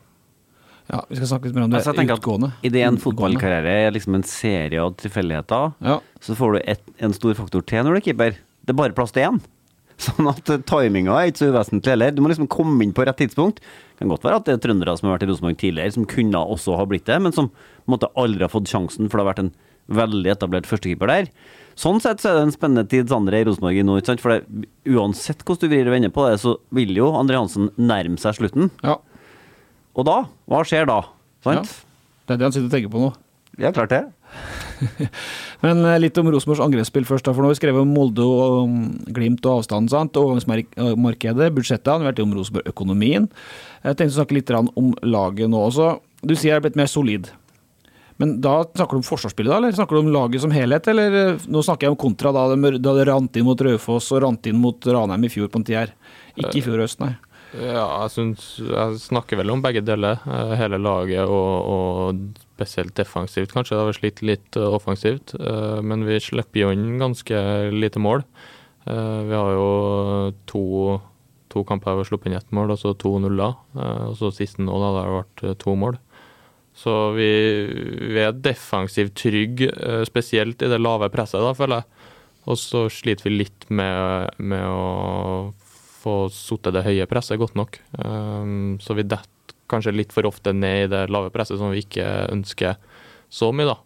[0.91, 2.49] Ja, Vi skal snakke litt mer om det Altså, utgående.
[2.67, 6.01] Idet en fotballkarriere er liksom en serie av tilfeldigheter, Ja.
[6.21, 8.39] så får du et, en stor faktor til når du er keeper.
[8.65, 9.41] Det er bare plass til én.
[10.05, 12.15] Sånn at eh, timinga er ikke så uvesentlig heller.
[12.17, 13.61] Du må liksom komme inn på rett tidspunkt.
[13.61, 16.07] Det kan godt være at det er trøndere som har vært i Rosenborg tidligere, som
[16.09, 19.21] kunne også ha blitt det, men som på en måte aldri har fått sjansen, for
[19.21, 19.53] det har vært en
[20.01, 21.29] veldig etablert førstekeeper der.
[21.81, 24.23] Sånn sett så er det en spennende tid Sander er i Rosenborg nå, ikke sant?
[24.25, 27.71] For det, uansett hvordan du vrir og vender på det, så vil jo André Hansen
[27.81, 28.73] nærme seg slutten.
[28.87, 28.99] ja.
[29.99, 30.21] Og da?
[30.49, 31.01] Hva skjer da?
[31.43, 31.73] Sant?
[32.29, 33.09] Det er det han sitter og tenker på nå.
[33.59, 34.05] Ja, klart det.
[35.65, 37.27] Men eh, litt om Rosenborgs angrepsspill først.
[37.27, 38.77] da, for Nå har vi skrevet om Molde og
[39.17, 39.91] Glimt og avstanden.
[39.93, 40.17] sant?
[40.21, 41.91] Overgangsmarkedet, budsjettet.
[41.91, 43.29] Han har vært om Rosenborg-økonomien.
[43.85, 45.93] Jeg tenkte å snakke litt om laget nå også.
[46.23, 47.31] Du sier det er blitt mer solid.
[48.21, 50.89] Men da snakker du om forsvarsspillet, da, eller snakker du om laget som helhet?
[50.93, 54.51] Eller eh, nå snakker jeg om kontra da det, rant inn mot Raufoss og rant
[54.51, 55.95] inn mot Ranheim i fjor på en tid her.
[56.37, 57.15] Ikke i fjor høst, nei.
[57.51, 60.21] Ja, jeg syns Jeg snakker vel om begge deler.
[60.23, 62.21] eh, Hele laget og, og
[62.55, 63.75] spesielt defensivt, kanskje.
[63.75, 67.41] Det har slitt litt eh, offensivt, eh, men vi slipper jo inn ganske
[67.75, 68.23] lite mål.
[68.91, 70.61] Vi har jo to,
[71.53, 73.53] to kamper hvor vi har sluppet inn ett mål, altså to nuller.
[73.77, 75.99] Og så siste nå, da det har vært to mål.
[76.75, 77.29] Så vi,
[78.17, 79.69] vi er defensivt trygge,
[80.09, 82.09] spesielt i det lave presset, da, føler jeg.
[82.49, 85.53] Og så sliter vi litt med, med å
[86.01, 87.79] få satt det høye presset godt nok.
[88.01, 91.85] Um, så vi detter kanskje litt for ofte ned i det lave presset som vi
[91.85, 92.81] ikke ønsker
[93.31, 93.77] så mye, da.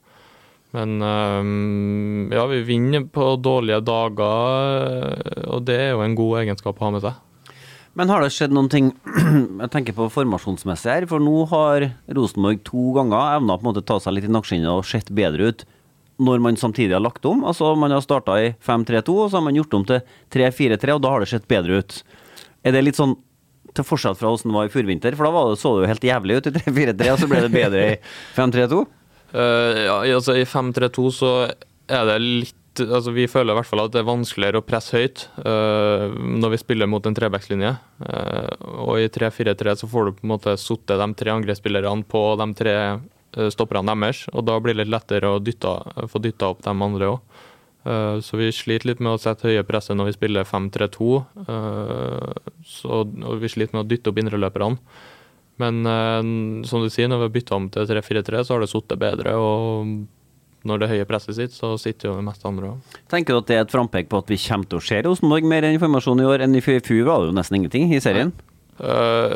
[0.75, 6.81] Men um, ja, vi vinner på dårlige dager, og det er jo en god egenskap
[6.81, 7.21] å ha med seg.
[7.95, 8.89] Men har det skjedd noen ting
[9.63, 14.17] Jeg tenker på formasjonsmessig her, for nå har Rosenborg to ganger evna måte ta seg
[14.17, 15.65] litt i nakkeskinnet og sett bedre ut
[16.23, 17.45] når man samtidig har lagt om.
[17.45, 20.03] Altså Man har starta i 5-3-2, og så har man gjort om til
[20.35, 22.01] 3-4-3, og da har det sett bedre ut.
[22.65, 23.17] Er det litt sånn
[23.75, 25.17] til forskjell fra hvordan det var i forvinter?
[25.19, 27.55] For da det, så det jo helt jævlig ut i 3-4-3, og så ble det
[27.55, 27.95] bedre i
[28.37, 28.83] 5-3-2?
[29.35, 29.41] Uh,
[29.89, 33.93] ja, altså I 5-3-2 så er det litt altså Vi føler i hvert fall at
[33.95, 37.71] det er vanskeligere å presse høyt uh, når vi spiller mot en trebackslinje.
[38.03, 38.51] Uh,
[38.83, 42.49] og i 3-4-3 så får du på en måte sittet de tre angrepsspillerne på de
[42.59, 43.05] tre eh,
[43.51, 45.75] stopperne deres, og da blir det litt lettere å dytte,
[46.11, 47.43] få dytta opp de andre òg.
[48.25, 51.09] Så vi sliter litt med å sette høye presset når vi spiller 5-3-2.
[51.45, 54.79] eh, Og vi sliter med å dytte opp indreløperne.
[55.61, 58.71] Men eh, som du sier, når vi har bytta om til 3-4-3, så har det
[58.73, 59.37] sittet bedre.
[59.37, 60.09] Og
[60.65, 62.97] når det høye presset sitter, så sitter jo det meste andre òg.
[63.13, 65.45] Tenker du at det er et frampek på at vi kommer til å se Rosenborg
[65.53, 66.81] mer enn informasjon i år enn i fjor?
[66.89, 68.33] Fjor var det jo nesten ingenting i serien.
[68.75, 69.35] Eh,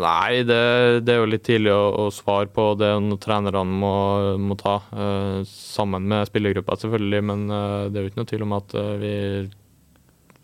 [0.00, 0.60] nei, det,
[1.04, 2.70] det er jo litt tidlig å, å svare på.
[2.80, 3.94] Det er trenerne må,
[4.40, 7.24] må ta, uh, sammen med spillergruppa selvfølgelig.
[7.32, 9.16] Men uh, det er jo ikke noe tvil om at vi,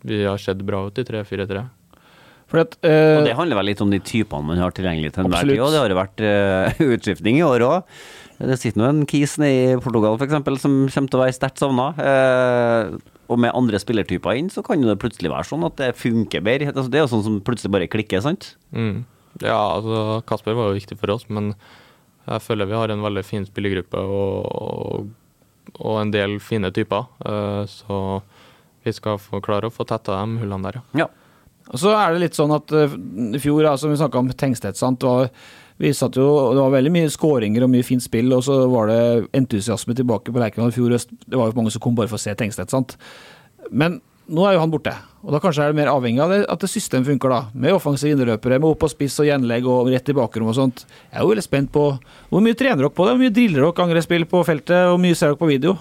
[0.09, 1.63] vi har sett bra ut i 3-4-3.
[2.53, 5.47] At, eh, Og det handler vel litt om de typene man har tilgjengelig til enhver
[5.47, 5.57] tid.
[5.57, 7.95] Og det har jo vært uh, utskiftning i år òg.
[8.43, 10.61] Det sitter nå en kis nede i Portugal f.eks.
[10.61, 11.87] som kommer til å være sterkt savna.
[13.31, 16.73] Og med andre spillertyper inn, så kan det plutselig være sånn at det funker bedre.
[16.73, 18.53] Altså, det er jo sånn som plutselig bare klikker, sant?
[18.75, 19.05] Mm.
[19.41, 21.53] Ja, altså Kasper var jo viktig for oss, men
[22.27, 25.09] jeg føler vi har en veldig fin spillergruppe og, og,
[25.79, 27.07] og en del fine typer.
[27.25, 28.21] eh, så
[28.83, 31.05] vi skal få klare å få tetta de hullene der, ja.
[31.05, 31.09] Ja.
[31.71, 32.91] Og så er det litt sånn at eh,
[33.37, 34.99] i fjor, altså, vi snakka om Tengstedt, sant.
[34.99, 35.29] Det var,
[35.81, 38.91] vi satt jo, det var veldig mye skåringer og mye fint spill, og så var
[38.91, 39.01] det
[39.35, 41.13] entusiasme tilbake på Lerkendal i fjor høst.
[41.25, 42.97] Det var jo mange som kom bare for å se Tengstedt, sant.
[43.71, 46.43] Men nå er jo han borte, og da kanskje er det mer avhengig av det,
[46.51, 47.39] at det systemet funker, da.
[47.65, 50.85] Med offensive innløpere, med opp og spiss og gjenlegg og rett i bakrom og sånt.
[51.09, 51.87] Jeg er jo veldig spent på
[52.29, 55.03] hvor mye trener dere på det, hvor mye driller dere angrepsspill på feltet, og hvor
[55.03, 55.75] mye ser dere på video?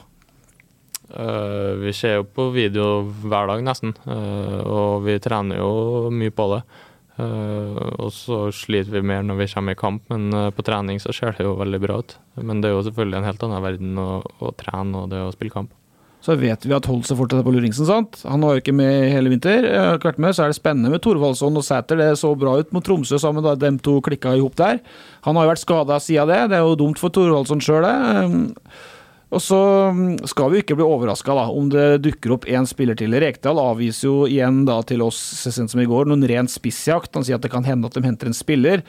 [1.12, 2.86] Uh, vi ser jo på video
[3.22, 3.92] hver dag, nesten.
[4.08, 6.62] uh, og vi trener jo mye på det.
[7.20, 11.00] Eh, og så sliter vi mer når vi kommer i kamp, men eh, på trening
[11.02, 12.16] så ser det jo veldig bra ut.
[12.40, 15.32] Men det er jo selvfølgelig en helt annen verden å, å trene og det å
[15.34, 15.72] spille kamp.
[16.22, 17.84] så vet vi at Holse fortsatt er på luringsen.
[17.84, 18.22] sant?
[18.24, 19.66] Han var jo ikke med hele vinter.
[19.74, 21.98] Har med, Så er det spennende med Thorvaldsson og Sæter.
[21.98, 24.80] Det så bra ut mot Tromsø sammen, da de to klikka i hop der.
[25.26, 26.40] Han har jo vært skada siden det.
[26.50, 28.54] Det er jo dumt for Thorvaldsson sjøl, det.
[29.32, 33.16] Og så um, skal vi ikke bli overraska om det dukker opp én spiller til.
[33.16, 37.14] Rekdal avviser jo igjen da til oss så sent som i går noen ren spissjakt.
[37.16, 38.84] Han sier at det kan hende at de henter en spiller.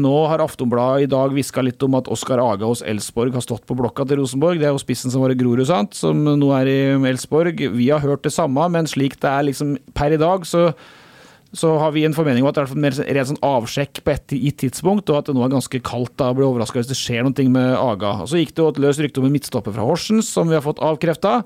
[0.00, 3.66] Nå har Aftonbladet i dag hviska litt om at Oskar Aga hos Elsborg har stått
[3.68, 4.62] på blokka til Rosenborg.
[4.62, 6.80] Det er jo spissen som var i Grorud, sant, som nå er i
[7.12, 7.60] Elsborg.
[7.76, 10.70] Vi har hørt det samme, men slik det er liksom per i dag, så
[11.54, 14.34] så har vi en formening om at det er mer rent sånn avsjekk på et
[14.34, 16.16] gitt tidspunkt, og at det nå er ganske kaldt.
[16.18, 18.16] da, Blir overraska hvis det skjer noe med Aga.
[18.24, 20.58] Og Så gikk det jo et løst rykte om en midtstopper fra Horsens, som vi
[20.58, 21.44] har fått avkrefta.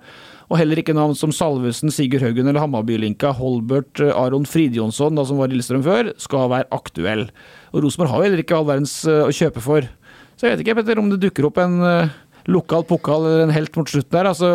[0.49, 5.41] Og heller ikke navn som Salvesen, Sigurd Haugen eller Hammarby-linka Holbert Aron Fridjonsson, da, som
[5.41, 7.27] var i Lillestrøm før, skal være aktuell.
[7.75, 9.91] Og Rosenborg har jo heller ikke all verdens uh, å kjøpe for.
[10.39, 12.17] Så jeg vet ikke, Petter, om det dukker opp en uh,
[12.49, 14.29] lokal pokal eller en helt mot slutten der.
[14.31, 14.49] Altså,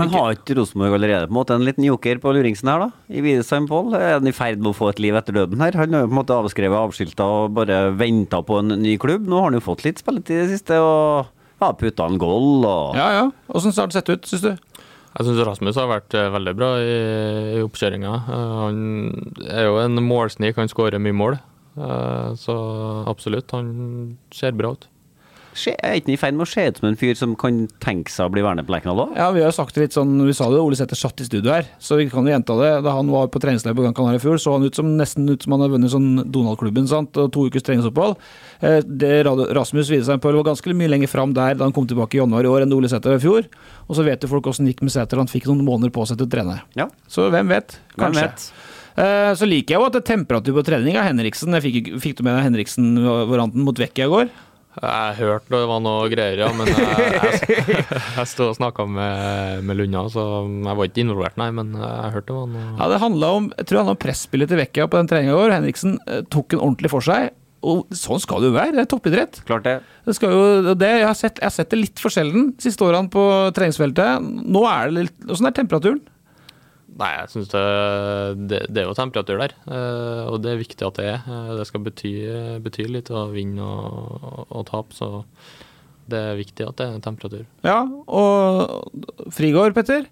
[0.00, 2.88] Men har ikke Rosenborg allerede på en måte en liten joker på luringsen her, da?
[3.12, 3.94] I Widesheim Pål?
[3.98, 5.76] Er han i ferd med å få et liv etter døden her?
[5.76, 9.28] Han har jo på en måte avskrevet, avskilta og bare venta på en ny klubb.
[9.28, 11.30] Nå har han jo fått litt spilletid i det siste og
[11.60, 13.24] har putta en goal og Ja ja.
[13.52, 14.54] Åssen har det sett ut, syns du?
[15.14, 16.94] Jeg syns Rasmus har vært eh, veldig bra i,
[17.54, 18.14] i oppkjøringa.
[18.34, 18.78] Eh, han
[19.46, 21.36] er jo en målsnik, han skårer mye mål.
[21.78, 22.56] Eh, så
[23.10, 24.88] absolutt, han ser bra ut.
[25.54, 28.26] Er ikke i ferd med å se ut som en fyr som kan tenke seg
[28.26, 29.12] å bli værende på Lerkendal òg?
[29.18, 31.52] Ja, vi har sagt det litt sånn, vi sa det, Ole Sæther satt i studio
[31.54, 32.72] her, så vi kan jo gjenta det.
[32.86, 35.30] Da han var på treningsleir på Gran Canaria i fjor, så han ut som nesten
[35.30, 38.18] ut som han har vunnet sånn Donald-klubben, sant, og to ukers treningsopphold.
[38.66, 42.22] Eh, det Rasmus Widesheim-Pøl var ganske mye lenger fram der da han kom tilbake i
[42.22, 43.46] januar i år enn Ole Sæther i fjor.
[43.86, 46.06] Og så vet jo folk åssen det gikk med Sæther, han fikk noen måneder på
[46.10, 46.60] seg til å trene.
[46.78, 46.90] Ja.
[47.06, 47.78] Så hvem vet?
[47.94, 48.10] Kanskje.
[48.10, 48.48] Hvem vet?
[48.94, 51.54] Eh, så liker jeg jo at det er temperatur på trening av Henriksen.
[51.58, 54.34] Jeg fikk, fikk du med Henriksen-varianten mot Vecchia i går?
[54.74, 57.76] Jeg hørte det var noe greier, ja, men jeg, jeg,
[58.18, 62.10] jeg stod og snakka med, med Lunna, så jeg var ikke involvert, nei, men jeg
[62.16, 64.60] hørte det var noe Ja, det handla om jeg tror det handla om presspillet til
[64.60, 65.54] Vecchia på den treninga i går.
[65.54, 67.30] Henriksen eh, tok den ordentlig for seg.
[67.64, 69.38] Og sånn skal det jo være, det er toppidrett.
[69.48, 69.76] Klart det.
[70.04, 72.84] det, skal jo, det jeg, har sett, jeg har sett det litt for sjelden siste
[72.84, 73.22] årene på
[73.56, 74.26] treningsfeltet.
[74.44, 76.02] Nå er det litt Åssen er temperaturen?
[76.94, 77.62] Nei, jeg syns det,
[78.50, 81.24] det, det, er jo temperatur der, eh, og det er viktig at det er.
[81.26, 82.12] Eh, det skal bety,
[82.62, 85.08] bety litt å vinne og, og, og tape, så
[86.10, 87.46] det er viktig at det er temperatur.
[87.66, 90.06] Ja, og Frigård, Petter?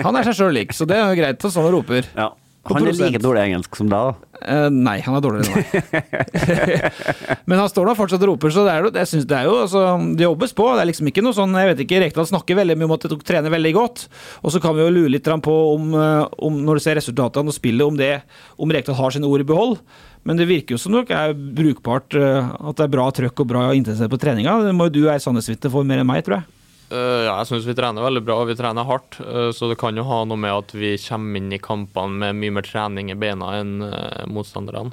[0.00, 2.08] Han er seg sjøl lik, så det er jo greit at sånn roper.
[2.16, 2.30] Ja.
[2.70, 4.32] Han er like dårlig engelsk som deg, da?
[4.42, 6.76] Uh, nei, han er dårligere enn meg.
[7.50, 9.56] Men han står da fortsatt og roper, så det er, det, synes, det er jo
[9.64, 9.82] altså,
[10.18, 10.68] Det jobbes på.
[10.70, 13.08] Det er liksom ikke noe sånn Jeg vet ikke, Rekdal snakker veldig mye om at
[13.10, 14.06] de trener veldig godt.
[14.46, 17.50] Og så kan vi jo lure litt på om, eh, om når du ser resultatene
[17.50, 18.14] og spillet, om det
[18.62, 19.78] om Rekdal har sine ord i behold.
[20.22, 23.52] Men det virker jo som det er brukbart, eh, at det er bra trøkk og
[23.56, 24.60] bra intensitet på treninga.
[24.68, 26.61] Det må jo du være sannhetsvitne for mer enn meg, tror jeg.
[26.92, 29.16] Uh, ja, jeg syns vi trener veldig bra, vi trener hardt.
[29.24, 32.40] Uh, så det kan jo ha noe med at vi kommer inn i kampene med
[32.42, 34.92] mye mer trening i beina enn uh, motstanderne.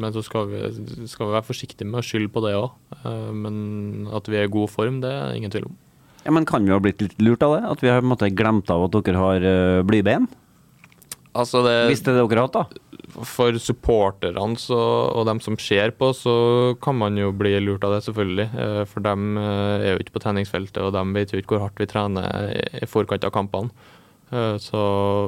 [0.00, 0.60] men så skal vi,
[1.08, 2.74] skal vi, være forsiktige med å skylde på det òg.
[3.32, 5.76] men at vi er i god form, det er ingen tvil om.
[6.24, 7.64] Ja, Men kan vi ha blitt litt lurt av det?
[7.68, 10.28] At vi har måte, glemt av at dere har blybein?
[11.34, 12.84] Altså det, det dere hatt, da?
[13.22, 16.34] for supporterne og dem som ser på, så
[16.82, 18.46] kan man jo bli lurt av det, selvfølgelig.
[18.64, 21.66] Eh, for dem eh, er jo ikke på treningsfeltet, og de vet jo ikke hvor
[21.66, 22.50] hardt vi trener
[22.82, 23.70] i forkant av kampene.
[24.32, 24.80] Eh, så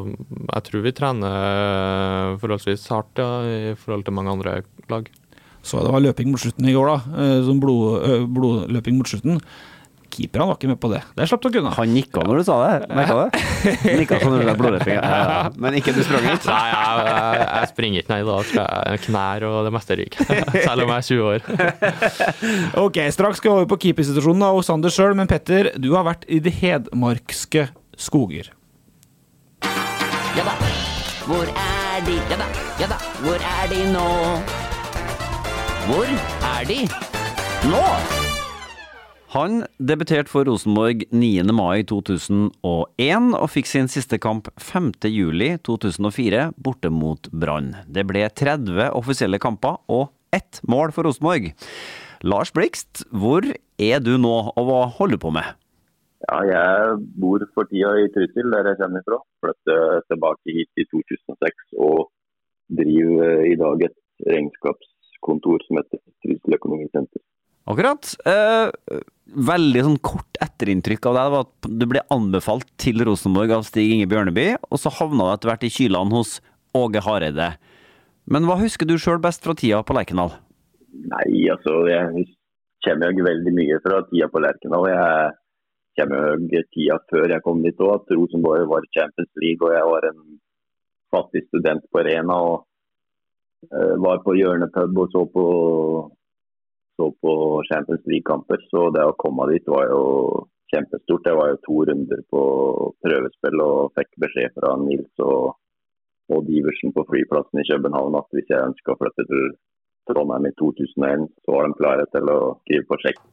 [0.08, 4.58] jeg tror vi trener forholdsvis hardt ja, i forhold til mange andre
[4.90, 5.08] lag.
[5.66, 7.30] Så det var løping mot slutten i går, da.
[7.58, 9.40] Blod, blodløping mot slutten.
[10.16, 11.02] Keeperne var ikke med på det.
[11.12, 11.72] Det slapp dere unna.
[11.76, 13.40] Han nikka når du sa det, merka det?
[14.00, 14.96] Nikka sånn når du sa blodløping.
[14.96, 16.46] Ja, Men ikke du sprang ut?
[16.48, 18.20] Nei, jeg, jeg, jeg, springer ikke, nei.
[18.24, 20.30] Da skal jeg knær og det meste ryker.
[20.66, 21.40] Selv om jeg er 20 år.
[22.86, 26.24] ok, straks skal vi over på keepersituasjonen og Sander sjøl, men Petter, du har vært
[26.32, 27.68] i de hedmarkske
[28.00, 28.52] skoger.
[30.36, 30.56] Ja da,
[31.28, 32.16] hvor er de?
[32.32, 32.48] Ja da,
[32.80, 34.06] ja da, hvor er de nå?
[35.90, 36.16] Hvor
[36.56, 36.80] er de
[37.68, 38.25] nå?
[39.36, 41.42] Han debuterte for Rosenborg 9.
[41.52, 44.86] mai 2001 og fikk sin siste kamp 5.
[45.12, 47.74] juli 2004 borte mot Brann.
[47.84, 51.50] Det ble 30 offisielle kamper og ett mål for Rosenborg.
[52.24, 55.52] Lars Blikst, hvor er du nå, og hva holder du på med?
[56.30, 59.20] Ja, jeg bor for tida i Trysil, der jeg kommer fra.
[59.44, 62.06] Flyttet tilbake hit i 2006 og
[62.80, 63.98] driver i dag et
[64.32, 67.20] regnskapskontor som heter Trysil Økonomisenter.
[67.66, 68.12] Akkurat.
[68.26, 73.66] Eh, veldig sånn kort etterinntrykk av deg var at du ble anbefalt til Rosenborg av
[73.66, 76.38] Stig Inge Bjørneby, og så havna du etter hvert i kylene hos
[76.76, 77.54] Åge Hareide.
[78.30, 80.34] Men hva husker du sjøl best fra tida på Lerkendal?
[81.10, 82.26] Nei, altså jeg
[82.86, 84.86] kommer jo veldig mye fra tida på Lerkendal.
[84.90, 85.34] Jeg
[86.00, 89.90] kommer jo tida før jeg kom dit òg, at Rosenborg var Champions League og jeg
[89.92, 90.22] var en
[91.14, 92.38] fattig student på Arena.
[92.50, 92.66] og
[93.72, 95.46] uh, Var på hjørnepub og så på,
[96.96, 97.32] så på
[97.68, 98.62] Champions League-kamper.
[98.70, 100.02] Så det å komme dit var jo
[100.72, 101.24] kjempestort.
[101.26, 102.42] Det var jo to runder på
[103.04, 105.54] prøvespill og fikk beskjed fra Nils og,
[106.32, 109.48] og Diversen på flyplassen i København at hvis jeg ønska å flytte til
[110.10, 113.24] Trondheim i 2001, så var de klare til å skrive på sjekk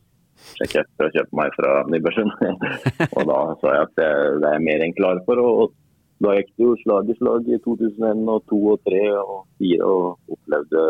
[0.58, 2.32] sjekke etter å kjøpe meg fra Nybergsund.
[3.18, 4.12] og da sa jeg at det,
[4.42, 5.42] det er mer enn klar for.
[5.42, 5.76] Og,
[6.24, 9.88] da gikk det jo slag i slag i 2001 og 2002 og 2003 og 2004
[9.90, 10.84] og opplevde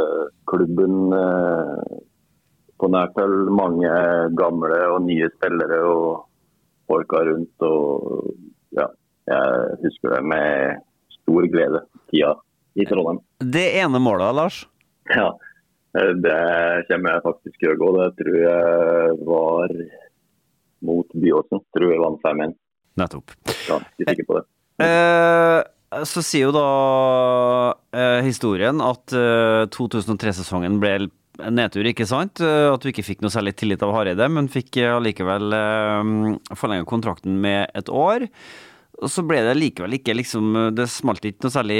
[0.51, 2.01] klubben eh,
[2.83, 3.51] på nært hold.
[3.55, 3.93] Mange
[4.37, 6.25] gamle og nye spillere og
[6.91, 7.65] folka rundt.
[7.67, 8.33] Og
[8.75, 8.89] ja,
[9.31, 10.83] jeg husker det med
[11.21, 12.35] stor glede, tida
[12.75, 13.21] i Trondheim.
[13.39, 14.63] Det ene målet, Lars?
[15.13, 15.29] Ja,
[15.93, 16.39] det
[16.89, 17.91] kommer jeg faktisk til å gå.
[17.99, 19.77] Det tror jeg var
[20.83, 21.63] mot Byåsen.
[21.77, 22.57] Tror jeg vant 5-1.
[22.99, 23.37] Nettopp.
[23.69, 24.45] Ja, jeg er sikker på det.
[24.83, 26.67] Eh, så sier jo da
[27.93, 30.95] eh, historien at eh, 2003-sesongen ble
[31.41, 32.41] en nedtur, ikke sant?
[32.43, 36.11] Eh, at du ikke fikk noe særlig tillit av Hareide, men fikk eh, allikevel eh,
[36.59, 38.27] forlenga kontrakten med et år.
[39.03, 41.79] Og så ble det likevel ikke liksom Det smalt ikke noe særlig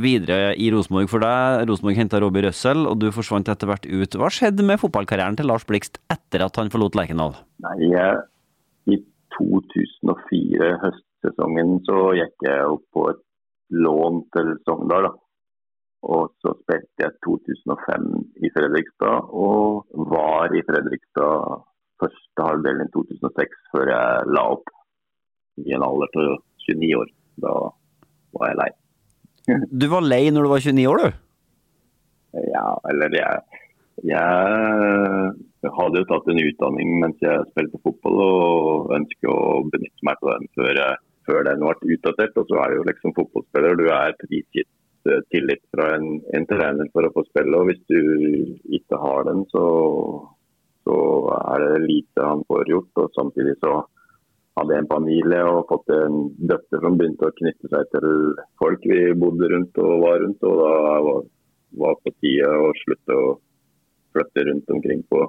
[0.00, 1.66] videre i Rosenborg for deg.
[1.68, 4.16] Rosenborg henta Robbie Røssel, og du forsvant etter hvert ut.
[4.18, 7.36] Hva skjedde med fotballkarrieren til Lars Blikst etter at han forlot Lerkendal?
[7.62, 7.92] Nei,
[8.90, 8.98] I
[9.36, 13.22] 2004, høstsesongen, så gikk jeg opp på et
[13.84, 15.10] lån til Sogndal.
[15.10, 15.23] da.
[16.04, 18.08] Og så spilte jeg 2005
[18.44, 21.62] i Fredrikstad, og var i Fredrikstad
[22.02, 24.72] første halvdelen i 2006 før jeg la opp
[25.64, 26.34] i en alder til
[26.74, 27.12] 29 år.
[27.44, 27.54] Da
[28.36, 28.70] var jeg lei.
[29.80, 31.20] Du var lei når du var 29 år, du?
[32.50, 33.60] Ja, eller jeg,
[34.10, 40.24] jeg hadde jo tatt en utdanning mens jeg spilte fotball og ønsker å benytte meg
[40.24, 42.40] av den før, jeg, før den ble utdatert.
[42.40, 43.78] Og så er du jo liksom fotballspiller.
[43.78, 44.72] Du er prisgitt
[45.32, 47.58] tillit fra en, en, trener for å få spille.
[47.58, 47.98] Og hvis du
[48.78, 49.64] ikke har den, så,
[50.86, 50.96] så
[51.40, 53.02] er det lite han får gjort.
[53.02, 53.76] Og samtidig så
[54.58, 58.10] hadde jeg en familie og fått en døtter som begynte å knytte seg til
[58.62, 60.44] folk vi bodde rundt og var rundt.
[60.46, 60.74] Og da
[61.08, 61.24] var,
[61.84, 63.32] var på tide å slutte å
[64.14, 65.26] flytte rundt omkring på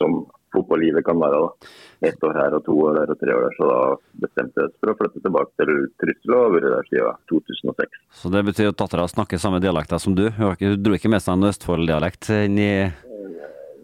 [0.00, 0.22] som
[0.54, 1.40] fotballivet kan være.
[1.44, 1.70] da.
[2.08, 3.56] Ett år her og to år der og tre år der.
[3.58, 3.80] Så da
[4.24, 5.72] bestemte jeg oss for å flytte tilbake til
[6.02, 8.00] Trussel og har vært der siden 2006.
[8.22, 10.26] Så det betyr at dattera snakker samme dialekter som du?
[10.38, 12.72] Hun dro ikke med seg en Østfold-dialekt inn i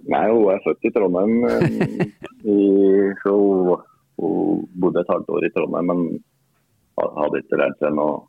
[0.07, 1.33] Nei, hun er født i Trondheim.
[2.47, 2.59] I,
[3.25, 6.05] så hun bodde et halvt år i Trondheim, men
[6.97, 8.21] hadde ikke lært seg noe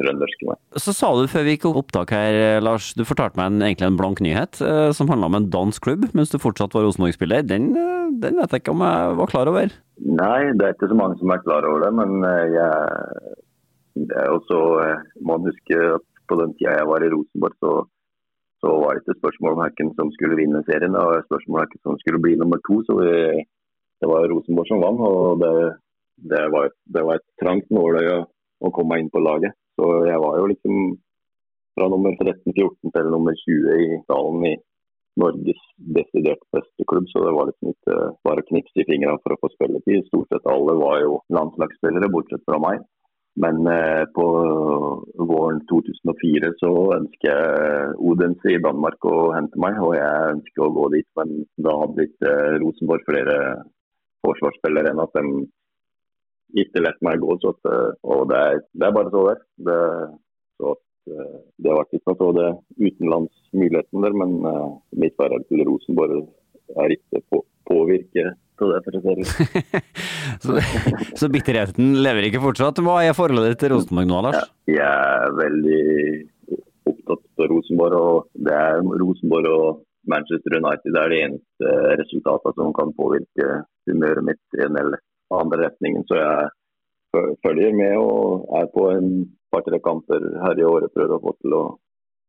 [0.00, 0.44] trøndersk.
[0.48, 0.60] meg.
[0.82, 3.98] Så sa du før vi gikk opptak her, Lars, du fortalte meg en, egentlig en
[4.00, 7.46] blank nyhet eh, som handla om en dansk klubb mens du fortsatt var Rosenborg-spiller.
[7.48, 9.74] Den, eh, den, vet jeg ikke om jeg var klar over?
[9.96, 11.92] Nei, det er ikke så mange som er klar over det.
[11.96, 13.34] Men eh, jeg,
[14.06, 14.62] det er også,
[15.24, 17.74] må huske at på den tida jeg var i Rosenborg, så,
[18.64, 20.96] så var det ikke spørsmål om hvem som skulle vinne serien.
[20.96, 22.80] Var spørsmål om hvem som skulle bli nummer to.
[22.88, 23.44] så vi
[24.00, 25.00] det var Rosenborg som vant.
[25.00, 25.52] og Det,
[26.32, 28.18] det, var, det var, et trangt nåløye
[28.60, 29.56] å komme inn på laget.
[29.76, 30.96] Så jeg var jo liksom
[31.76, 34.54] fra nummer 13-14 til nummer 20 i stallen i
[35.20, 35.62] Norges
[35.96, 37.08] desidert beste klubb.
[37.12, 37.96] Så det var liksom ikke
[38.26, 40.04] bare å knipse i fingrene for å få spilletid.
[40.08, 42.84] Stort sett alle var jo landslagsspillere, bortsett fra meg.
[43.44, 44.26] Men eh, på
[45.28, 50.72] våren 2004 så ønsker jeg Odense i Danmark å hente meg, og jeg ønsker å
[50.78, 51.08] gå dit.
[51.20, 51.34] Men
[51.66, 53.36] da hadde ikke Rosenborg flere
[54.24, 55.44] forsvarsspillere enn at de
[56.62, 57.36] ikke lett meg gå.
[57.42, 59.42] Så at, eh, og det er, det er, bare så der.
[59.68, 59.78] Det,
[60.56, 60.82] så at,
[61.12, 62.48] eh, det var ikke sånn så det
[62.80, 66.26] utenlandsmuligheten der, men uh, mitt forhold til Rosenborg
[66.82, 68.80] er ikke på, påvirket av det.
[68.84, 69.82] for å si det.
[70.44, 70.60] så,
[71.20, 72.80] så bitterheten lever ikke fortsatt.
[72.84, 74.40] Hva er forholdet ditt til Rosenborg nå, Lars?
[74.66, 75.82] Ja, jeg er veldig
[76.92, 77.98] opptatt av Rosenborg.
[78.00, 83.46] og Det er Rosenborg og Manchester United det er de eneste resultatene som kan påvirke
[83.90, 85.02] humøret mitt en eller
[85.34, 86.04] andre retningen.
[86.08, 89.10] Så jeg følger med og er på en
[89.54, 90.92] par-tre kamper her i året.
[90.94, 91.64] Prøver å få til å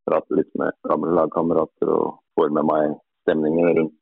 [0.08, 2.96] prate litt med gamle lagkamerater og får med meg
[3.26, 3.98] stemningen rundt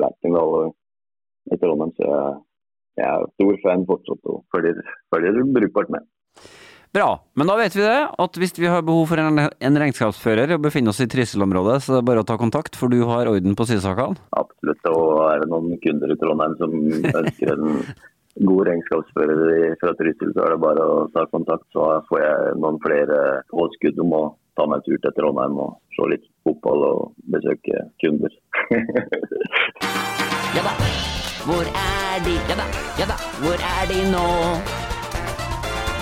[0.00, 1.94] Lerkendal og i Trondheim.
[1.98, 2.36] Så jeg,
[2.98, 4.80] jeg, er stor fan fortsatt og følger,
[5.14, 6.08] følger brukbart med.
[6.94, 10.52] Bra, men da vet vi det, at hvis vi har behov for en, en regnskapsfører
[10.54, 13.26] og befinner oss i Trysil-området, så det er bare å ta kontakt, for du har
[13.26, 14.14] orden på sysakene?
[14.38, 16.76] Absolutt, og er det noen kunder i Trondheim som
[17.10, 17.80] ønsker en
[18.40, 21.66] god regnskapsfører fra Trysil, så er det bare å ta kontakt.
[21.74, 23.18] Så får jeg noen flere
[23.52, 24.22] påskudd om å
[24.58, 27.00] ta meg en tur til Trondheim og se litt fotball og
[27.34, 28.38] besøke kunder.
[30.56, 30.74] ja da.
[31.48, 32.38] hvor er de?
[32.50, 32.68] Ja da,
[33.00, 34.24] ja da, hvor er de nå?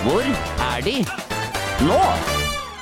[0.05, 0.31] Hvor
[0.69, 1.01] er de
[1.89, 2.05] nå?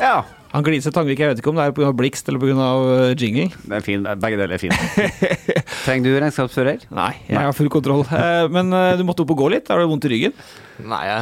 [0.00, 0.39] Ja.
[0.50, 1.90] Han gliser Tangvik, jeg vet ikke om det er pga.
[1.94, 2.70] Blikst eller pga.
[3.14, 3.44] jingle.
[3.70, 4.74] Det er fin, begge deler er fint.
[5.84, 6.88] Trenger du regnskapsfører?
[6.90, 8.02] Nei, jeg har full kontroll.
[8.10, 9.70] Eh, Men eh, du måtte opp og gå litt.
[9.70, 10.34] Har du vondt i ryggen?
[10.80, 11.20] Nei, jeg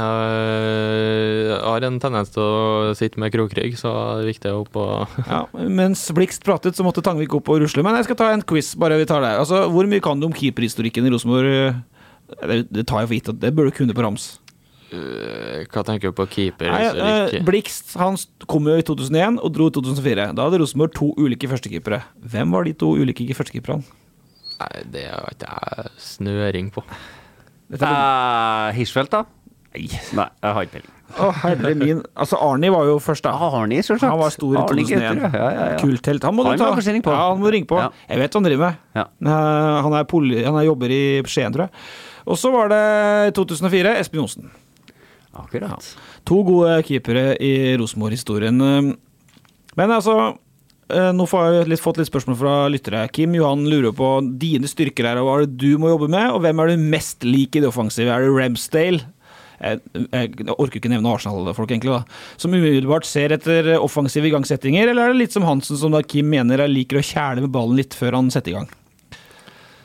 [1.67, 5.19] har en tendens til å sitte med krokrygg, så det er viktig å opp og
[5.33, 7.85] Ja, Mens Blikst pratet, så måtte Tangvik opp og rusle.
[7.85, 9.35] Men jeg skal ta en quiz, bare vi tar det.
[9.43, 11.83] Altså, Hvor mye kan du om keeperhistorikken i Rosenborg?
[12.29, 14.31] Det, det tar jeg for gitt at det bør du kunne på rams.
[14.93, 16.71] Øh, Hva tenker du på keeper?
[16.73, 16.85] Nei,
[17.37, 18.17] eh, Blikst han
[18.49, 20.31] kom jo i 2001 og dro i 2004.
[20.35, 22.03] Da hadde Rosenborg to ulike førstekeepere.
[22.25, 23.85] Hvem var de to ulike førstekeeperne?
[24.59, 26.83] Nei, det har ikke jeg snøring på.
[27.71, 29.25] Dette er- Eh, Hirschfeldt, da?
[29.77, 29.89] Nei.
[30.17, 30.95] Nei, jeg har ikke peiling.
[31.19, 32.03] Å, herre min.
[32.17, 33.31] Altså, Arnie var jo først, da.
[33.33, 34.11] Arnie, selvsagt.
[34.11, 35.21] Han var stor i Arnie 2001.
[35.21, 35.79] Gauter, ja, ja, ja.
[35.81, 36.23] Kulthelt.
[36.25, 36.71] Han må du ta.
[36.75, 37.13] må på.
[37.13, 37.79] Ja, han må ringe på.
[37.81, 37.91] Ja.
[38.09, 38.77] Jeg vet hva han driver med.
[38.97, 39.05] Ja.
[39.25, 41.71] Eh, Han er, poli, han er jobber i Skien, tror jeg.
[42.27, 42.83] Og så var det
[43.29, 44.51] i 2004 Espen Johnsen.
[45.39, 45.95] Akkurat.
[46.29, 48.59] To gode keepere i Rosenborg-historien.
[49.79, 50.17] Men altså
[50.91, 53.05] eh, nå får jeg fått litt spørsmål fra lyttere.
[53.15, 56.33] Kim Johan lurer på dine styrker her, og hva er det du må jobbe med?
[56.35, 58.11] Og hvem er du mest lik i det offensive?
[58.11, 59.07] Er det Ramsdale?
[59.59, 59.81] Jeg,
[60.15, 62.19] jeg orker ikke nevne Arsenal-folk, egentlig, da.
[62.39, 66.29] Som umiddelbart ser etter offensive igangsettinger, eller er det litt som Hansen, som da Kim
[66.31, 68.69] mener jeg liker å kjæle med ballen litt før han setter i gang?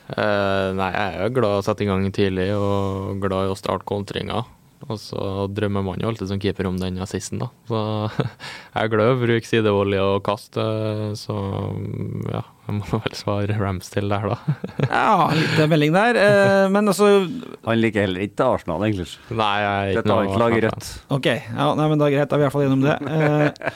[0.04, 3.54] Uh, nei, jeg er jo glad i å sette i gang tidlig og glad i
[3.54, 4.46] å starte kontringer.
[4.84, 7.46] Og så drømmer man jo alltid som keeper om den assisten, da.
[7.70, 7.78] Så
[8.74, 11.36] jeg er glad i å bruke sidevolley og kast, eh, så
[12.28, 14.58] ja, jeg må vel svare Ramsdale der, da.
[14.90, 16.20] Ja, litt melding der.
[16.20, 17.08] eh, Men altså
[17.64, 19.08] Han liker heller ikke Arsenal, egentlig.
[19.32, 20.92] Nei, jeg er ikke Dette annet lag laget rødt.
[21.16, 22.96] Ok, ja, nei, men da er greit, da er vi i hvert fall gjennom det.
[23.14, 23.74] Eh,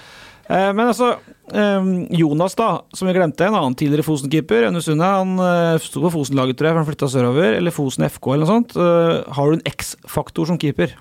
[0.50, 1.14] eh, men altså,
[1.48, 6.12] Jonas da, som vi glemte, en annen tidligere Fosen-keeper, Aune Sunde, han eh, sto på
[6.12, 8.76] Fosen-laget, tror jeg, for han flytta sørover, eller Fosen FK eller noe sånt.
[8.76, 10.92] Eh, har du en X-faktor som keeper?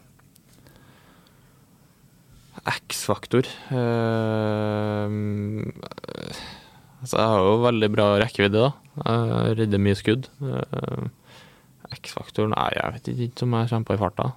[2.68, 5.08] X-faktor uh,
[6.98, 8.72] Altså, jeg har jo veldig bra rekkevidde, da.
[9.06, 10.28] Jeg redder mye skudd.
[10.42, 11.08] Uh,
[11.96, 14.32] X-faktor Nei, jeg vet ikke om jeg kommer på i farta.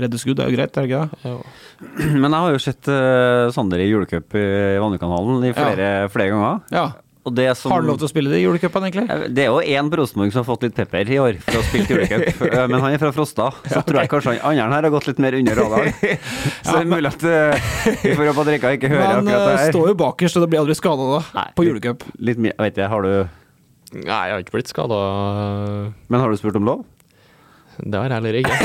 [0.00, 1.34] Redde skudd er jo greit, er det ikke det?
[2.22, 4.48] Men jeg har jo sett uh, Sander i julecup i
[4.82, 6.60] Vannekanalen i flere, flere ganger.
[6.74, 6.88] Ja.
[7.20, 9.04] Og det som, Har du lov til å spille det i julecupen, egentlig?
[9.12, 11.58] Eh, Det er jo én på Rosenborg som har fått litt pepper i år for
[11.58, 13.50] å ha spilt julecup, Eh, men han er fra Frosta.
[13.68, 15.92] Så tror jeg kanskje han andre her har gått litt mer under radaren.
[16.64, 19.52] Så det er mulig at vi får håpe at Rikka ikke hører Men akkurat det
[19.52, 19.60] her.
[19.66, 22.08] Han står jo bakerst, og det blir aldri skada da, Nei, på julecup.
[22.24, 23.12] Litt litt, vet har du
[23.90, 24.98] Nei, jeg har ikke blitt skada.
[26.08, 26.84] Men har du spurt om lov?
[27.84, 28.56] Det har jeg heller ikke.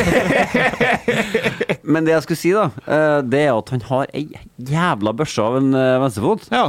[1.93, 4.25] Men det jeg skulle si, da, eh, det er at han har ei
[4.71, 6.47] jævla børse av en eh, venstrefot.
[6.51, 6.65] Ja.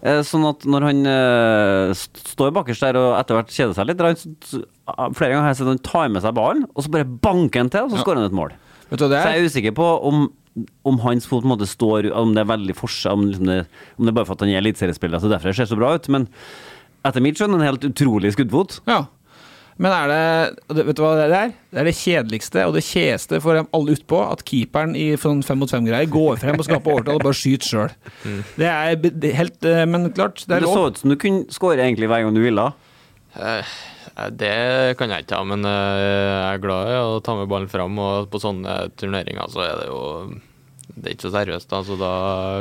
[0.00, 1.00] Eh, Sånn at når han
[2.16, 5.82] står bakerst der og etter hvert kjeder seg litt, flere ganger har jeg sett han
[5.86, 8.04] tar med seg ballen, og så bare banker han til, og så Ja.
[8.06, 8.54] skårer han et mål.
[8.90, 9.42] Vet du hva det Så jeg er?
[9.44, 10.24] er usikker på om,
[10.88, 13.58] om hans fot på en måte står Om det er veldig forskjell Om, liksom det,
[14.00, 15.92] om det er bare for at han er eliteseriespiller, så derfor det ser så bra
[15.94, 16.08] ut.
[16.10, 16.24] Men
[17.06, 18.80] etter mitt skjønn en helt utrolig skuddfot.
[18.90, 19.04] Ja.
[19.80, 21.52] Men er det, Vet du hva det er?
[21.72, 25.40] Det er det kjedeligste og det kjedeligste for dem alle utpå, at keeperen i sånn
[25.46, 27.94] fem mot fem-greier går frem og skaper overtall og bare skyter sjøl.
[28.60, 30.74] Det er det er helt eh, Men klart, det Men lov.
[30.74, 32.66] det så ut som du kunne skåre egentlig hver gang du ville.
[33.40, 33.72] Eh,
[34.36, 37.96] Det kan jeg ikke men eh, jeg er glad i å ta med ballen fram.
[38.04, 40.02] Og på sånne turneringer så er det jo
[40.96, 42.10] Det er ikke så seriøst, da, så da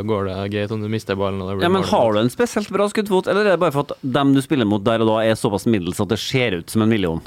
[0.08, 1.42] går det greit om du mister ballen.
[1.42, 1.84] Og det blir Ja, men.
[1.90, 4.68] Har du en spesielt bra skuddfot, eller er det bare for at dem du spiller
[4.70, 7.22] mot der og da, er såpass middels at det ser ut som en million?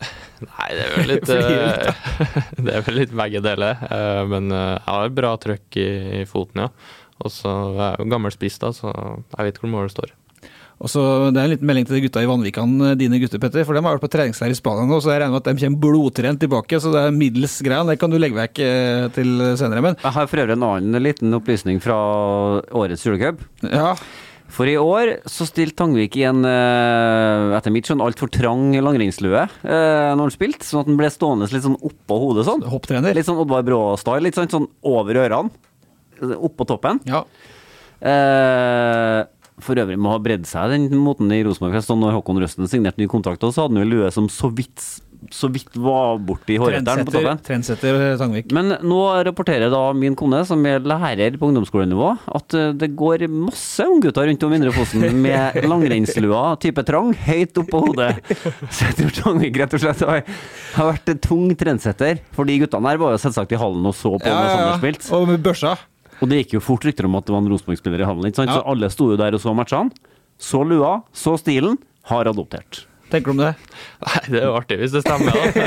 [0.46, 1.90] Nei, det er vel litt eh,
[2.64, 3.82] Det er vel litt begge deler.
[3.90, 5.88] eh, Men eh, jeg har bra trøkk i,
[6.22, 6.70] i foten, ja.
[7.20, 10.14] Og så er jeg jo gammel spiss, da, så jeg vet hvor målet står.
[10.80, 13.38] Og så Det er en liten melding til de gutta i Vanvikan, eh, dine gutter,
[13.42, 13.64] Petter.
[13.68, 15.66] For de har vært på treningsleir i Spania nå, så jeg regner med at de
[15.66, 16.80] kommer blodtrent tilbake.
[16.80, 17.84] Så det er middels greia.
[17.84, 19.82] Det kan du legge vekk eh, til senere.
[19.84, 21.98] Men Jeg har for øvrig en annen liten opplysning fra
[22.72, 23.44] årets julecup.
[23.68, 23.94] ja,
[24.50, 29.44] For i år så stilte Tangvik i en, eh, etter mitt skjønn, altfor trang langrennslue
[29.62, 32.64] når han spilte, sånn at han ble stående litt sånn oppå hodet sånn.
[32.66, 33.14] hopptrener.
[33.14, 35.50] Litt sånn Oddvar Brå-style, litt sånn, sånn over ørene.
[36.40, 36.98] Oppå toppen.
[37.06, 37.22] Ja.
[38.02, 39.24] Eh,
[39.64, 41.78] for øvrig må ha bredd seg den moten i Rosenborg.
[42.00, 44.82] Når Håkon Røsten signerte ny kontrakt, så hadde han jo lue som så vidt,
[45.34, 47.40] så vidt var borti hårretteren på toppen.
[47.44, 48.52] trendsetter eh, Tangvik.
[48.56, 53.26] Men nå rapporterer da min kone, som er lærer på ungdomsskolenivå, at eh, det går
[53.32, 58.14] masse unggutter rundt om Indre Fosen med langrennslua type trang høyt oppå hodet.
[58.74, 60.24] Så jeg tror Tangvik rett og slett har,
[60.78, 62.24] har vært en tung trendsetter.
[62.36, 65.10] For de guttene her var jo selvsagt i hallen og så på når Sander spilte.
[65.16, 65.76] Og med børsa.
[66.20, 68.26] Og det gikk jo fort rykter om at det var en Rosenborg-spiller i hallen.
[68.28, 68.52] ikke sant?
[68.52, 68.60] Ja.
[68.60, 69.92] Så alle sto jo der og så matchene.
[70.40, 71.78] Så lua, så stilen.
[72.08, 72.86] Har adoptert.
[73.10, 73.50] tenker du om det?
[74.06, 75.34] Nei, det er jo artig hvis det stemmer.
[75.34, 75.64] da.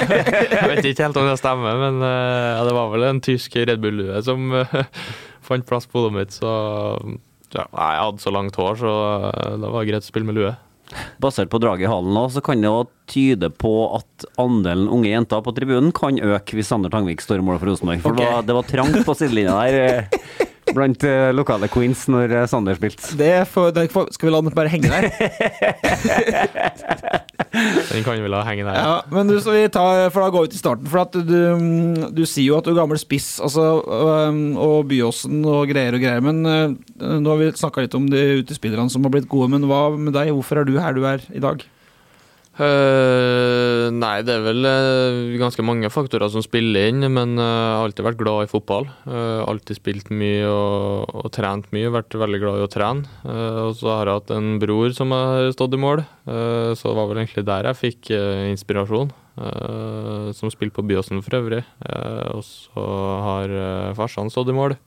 [0.53, 3.57] Jeg vet ikke helt om det stemmer, men eh, ja, det var vel en tysk
[3.59, 4.77] Red Bull-lue som eh,
[5.45, 6.37] fant plass på hodet mitt.
[6.37, 6.49] Så
[7.53, 8.93] ja, jeg hadde så langt hår, så
[9.29, 10.53] eh, det var greit å spille med lue.
[11.23, 15.43] Basert på draget i halen så kan det jo tyde på at andelen unge jenter
[15.43, 18.03] på tribunen kan øke hvis Sander Tangvik står i mål for Rosenborg.
[18.03, 22.47] For det, var, det var trangt på sidelinja der blant eh, lokale queens når eh,
[22.49, 23.15] Sander spilte.
[23.19, 25.03] Det, får, det får, skal vi la den bare henge der?
[27.53, 28.77] Den kan vi la henge der.
[28.77, 30.87] Ja, men du, skal vi tar, for da går vi til starten.
[30.89, 31.19] For at du,
[32.09, 36.21] du sier jo at du er gammel spiss altså, og Byåsen og greier og greier.
[36.25, 39.51] Men øh, nå har vi snakka litt om de utespillerne som har blitt gode.
[39.53, 40.33] Men hva med deg?
[40.33, 41.57] Hvorfor er du her du er i dag?
[42.53, 47.79] Eh, nei, det er vel uh, ganske mange faktorer som spiller inn, men jeg jeg
[47.79, 48.85] har alltid vært glad i fotball.
[49.09, 53.09] Eh, alltid spilt mye og, og trent mye, vært veldig glad i å trene.
[53.25, 56.91] Eh, og så har jeg hatt en bror som har stått i mål, eh, så
[56.91, 59.11] det var vel egentlig der jeg fikk eh, inspirasjon.
[59.41, 61.63] eh, som spilte på Byåsen for øvrig.
[61.89, 62.85] Eh, og så
[63.25, 64.77] har uh, farsan stått i mål.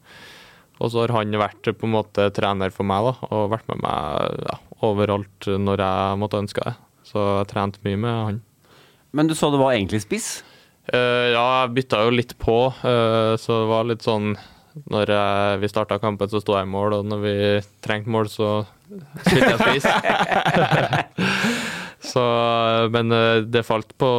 [0.79, 3.83] Og så har han vært på en måte trener for meg da, og vært med
[3.83, 6.77] meg ja, overalt når jeg måtte ønske det.
[7.07, 8.42] Så jeg trente mye med han.
[9.16, 10.40] Men du sa du var egentlig spiss?
[10.92, 14.36] Uh, ja, jeg bytta jo litt på, Uh, så det var litt sånn
[14.92, 17.36] Når jeg, vi starta kampen, så sto jeg i mål, og når vi
[17.82, 18.50] trengte mål, så
[19.24, 19.86] spilte jeg spiss.
[22.12, 22.24] så,
[22.92, 24.11] men uh, det falt på,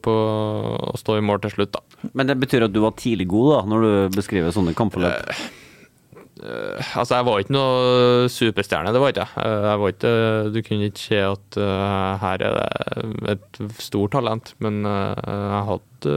[0.00, 2.08] på å stå i mål til slutt, da.
[2.14, 5.34] Men det betyr at du var tidlig god, da, når du beskriver sånne kampforløp?
[6.38, 9.42] Eh, altså, jeg var ikke noe superstjerne, det var ikke jeg.
[9.42, 10.14] Eh, jeg var ikke,
[10.54, 15.66] du kunne ikke se at eh, her er det et stort talent, men eh, jeg
[15.72, 16.16] hadde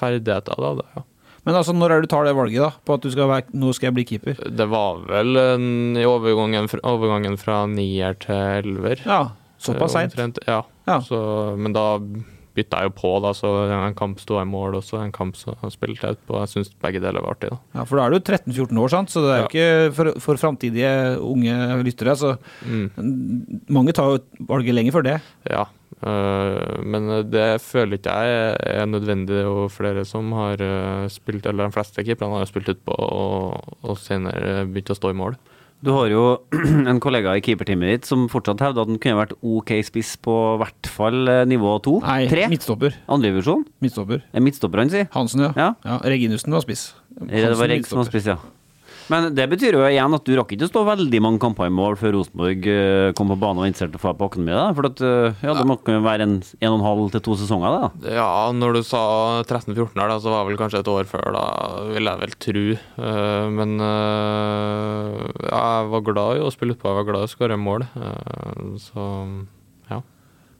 [0.00, 1.04] ferdigheter da, det, ja.
[1.48, 3.46] Men altså, når er det du tar det valget da, på at du skal være,
[3.56, 4.40] nå skal jeg bli keeper?
[4.60, 9.00] Det var vel en, i overgangen, overgangen fra nier til elver.
[9.08, 9.22] Ja,
[9.60, 10.38] såpass Eh, seint.
[10.46, 10.62] Ja.
[10.88, 10.98] Ja.
[11.00, 11.16] Så,
[11.56, 11.86] men da
[12.56, 15.36] bytta jeg jo på, da, så en kamp sto jeg i mål, også, en kamp
[15.38, 17.50] så spilte jeg på, Jeg syns begge deler var artig.
[17.50, 17.58] da.
[17.78, 19.10] Ja, for da er du 13-14 år, sant?
[19.10, 22.16] så det er jo ikke for, for framtidige unge lyttere.
[22.16, 22.36] Så
[22.66, 22.90] Mm.
[23.70, 25.20] mange tar jo valget lenger før det.
[25.50, 25.64] Ja,
[26.06, 29.42] øh, men det føler ikke jeg er nødvendig.
[29.44, 33.98] Jo flere som har øh, spilt, eller de fleste keeperne har spilt utpå og, og
[33.98, 35.36] senere begynt å stå i mål.
[35.80, 36.22] Du har jo
[36.90, 40.34] en kollega i keeperteamet ditt som fortsatt hevder at han kunne vært OK spiss på
[40.60, 41.96] hvert fall eh, nivå to.
[42.04, 42.46] Nei, Tre?
[42.52, 42.98] midtstopper.
[43.08, 43.64] Andredivisjon?
[43.80, 44.20] Midtstopper.
[44.36, 45.08] Er midtstopper han sier?
[45.16, 45.52] Hansen, ja.
[45.56, 45.70] Ja.
[45.86, 46.00] ja.
[46.04, 46.90] Reginussen var spiss.
[47.16, 48.36] Det var Reg som var spiss, ja.
[49.10, 51.74] Men det betyr jo igjen at du rakk ikke å stå veldig mange kamper i
[51.74, 54.76] mål før Rosenborg eh, kom på banen og interesserte å få på akademiet.
[54.78, 57.36] For at, eh, ja, det må kunne være en, en og en halv til to
[57.40, 58.16] sesonger, det, da.
[58.20, 59.02] Ja, når du sa
[59.42, 61.44] 13-14 her, da, så var det vel kanskje et år før, da
[61.90, 62.66] vil jeg vel tro.
[63.10, 67.34] Eh, men ja, jeg var glad i å spille utpå, jeg var glad i å
[67.34, 67.88] skåre mål.
[68.80, 69.08] Så.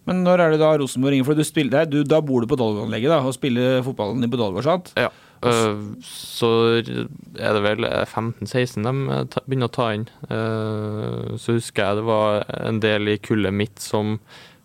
[0.09, 1.27] Men når er det da Rosenborg ringer?
[1.29, 4.65] For du spiller, du, da bor du på Dolgårdanlegget da, og spiller fotballen i på
[4.67, 4.91] sant?
[4.99, 5.11] Ja.
[5.49, 10.07] Eh, så er det vel 15-16 de begynner å ta inn.
[10.29, 14.19] Eh, så husker jeg det var en del i kullet mitt som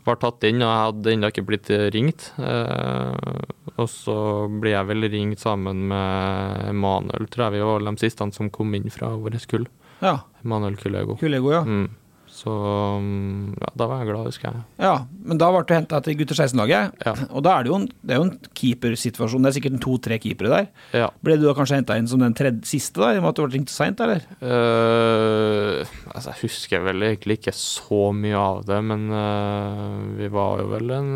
[0.05, 2.27] var tatt inn, og jeg hadde ennå ikke blitt ringt.
[2.37, 3.45] Eh,
[3.75, 4.17] og så
[4.51, 8.75] blir jeg vel ringt sammen med Emanuel, tror jeg vi var de siste som kom
[8.77, 9.65] inn fra vårt kull.
[10.03, 10.19] Ja.
[10.43, 11.17] Emanuel Kullego.
[11.19, 11.63] Kulego, ja.
[11.65, 11.87] Mm.
[12.35, 14.63] Så mm, ja, da var jeg glad, husker jeg.
[14.83, 16.97] Ja, men da ble du henta til gutter 16-laget.
[17.07, 17.13] Ja.
[17.29, 19.45] Og da er det jo en, det er jo en keepersituasjon.
[19.45, 20.67] Det er sikkert to-tre keepere der.
[21.05, 21.07] Ja.
[21.23, 23.39] Ble du da kanskje henta inn som den tredje, siste, da, i og med at
[23.39, 24.25] du ble ringt seint, eller?
[24.43, 30.59] Uh, altså, jeg husker vel egentlig ikke så mye av det, men uh, vi var
[30.65, 31.09] jo vel en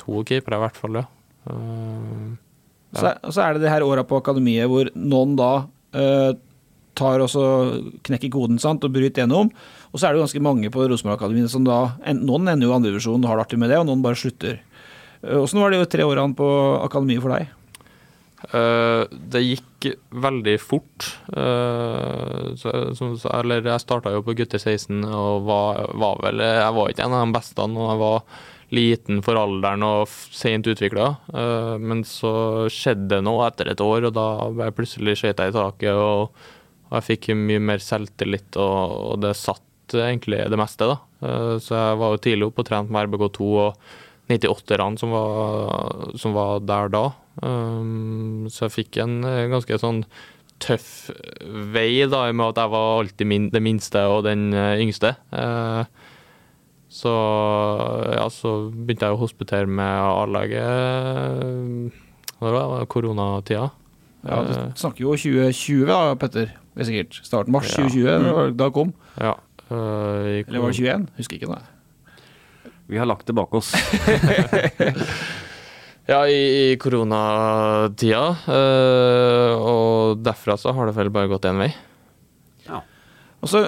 [0.00, 1.06] to keepere i hvert fall, ja.
[1.46, 2.32] Uh,
[2.96, 3.02] ja.
[3.02, 5.52] så, og så er det det her åra på akademiet hvor noen da
[6.96, 7.44] tar og så
[8.08, 9.52] knekker koden sant, og bryter gjennom.
[9.96, 11.76] Og så er det jo ganske mange på Rosenborg Akademiet som da
[12.12, 14.58] Noen ender jo i andredivisjon og har det artig med det, og noen bare slutter.
[15.24, 16.48] Eh, Åssen var det jo tre årene på
[16.84, 17.54] akademiet for deg?
[18.52, 21.06] Uh, det gikk veldig fort.
[21.32, 26.76] Uh, så, så- eller jeg starta jo på gutter 16 og var, var vel Jeg
[26.76, 28.44] var ikke en av de beste og jeg var
[28.76, 31.08] liten for alderen og sent utvikla.
[31.80, 35.54] men så skjedde det noe etter et år, og da ble jeg plutselig skøyta i
[35.54, 35.94] taket.
[35.94, 36.34] Og,
[36.90, 40.98] og jeg fikk mye mer selvtillit, og, og det satt egentlig det meste, da.
[41.22, 43.76] Eh, så jeg var jo tidlig oppe og trent med RBK2 og
[44.28, 47.04] 98-erne som, var- som var der da.
[47.42, 50.04] Um, så jeg fikk en eh, ganske sånn
[50.58, 51.10] tøff
[51.74, 54.78] vei, da, i og med at jeg var alltid min, det minste og den eh,
[54.80, 55.14] yngste.
[55.30, 55.84] Eh,
[56.88, 57.12] så
[58.16, 61.92] ja, så begynte jeg å hospitere med A-laget
[62.40, 62.88] Hva var det?
[62.92, 63.70] Koronatida.
[64.26, 66.52] Ja, Du Eh, snakker jo 2020 da, Petter.
[66.76, 67.20] Er sikkert.
[67.24, 67.84] Starten mars Ja.
[67.86, 68.94] 2020, da- da kom.
[69.20, 69.34] ja.
[69.70, 71.08] Eh, Eller var det 21?
[71.18, 71.56] Husker ikke.
[71.56, 72.70] det.
[72.86, 73.72] Vi har lagt det bak oss.
[76.06, 78.20] Ja, i, i koronatida.
[78.46, 81.72] eh, og derfra så har det vel bare gått én vei.
[83.46, 83.60] Og så,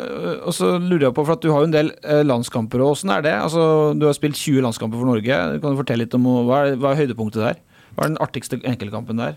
[0.49, 2.95] og så lurer jeg på, for at du har jo en del eh, landskamper, og
[2.97, 3.35] Hvordan er det?
[3.37, 5.37] Altså, du har spilt 20 landskamper for Norge.
[5.61, 7.61] Kan du fortelle litt om hva er, hva er høydepunktet der?
[7.93, 9.37] Hva er den artigste enkeltkampen der?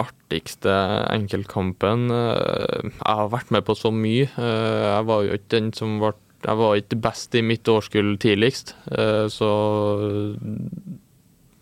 [0.00, 0.72] Artigste
[1.14, 4.26] enkeltkampen eh, Jeg har vært med på så mye.
[4.26, 6.14] Eh, jeg var jo ikke den som ble
[6.44, 9.50] Jeg var ikke best i mitt årskull tidligst, eh, så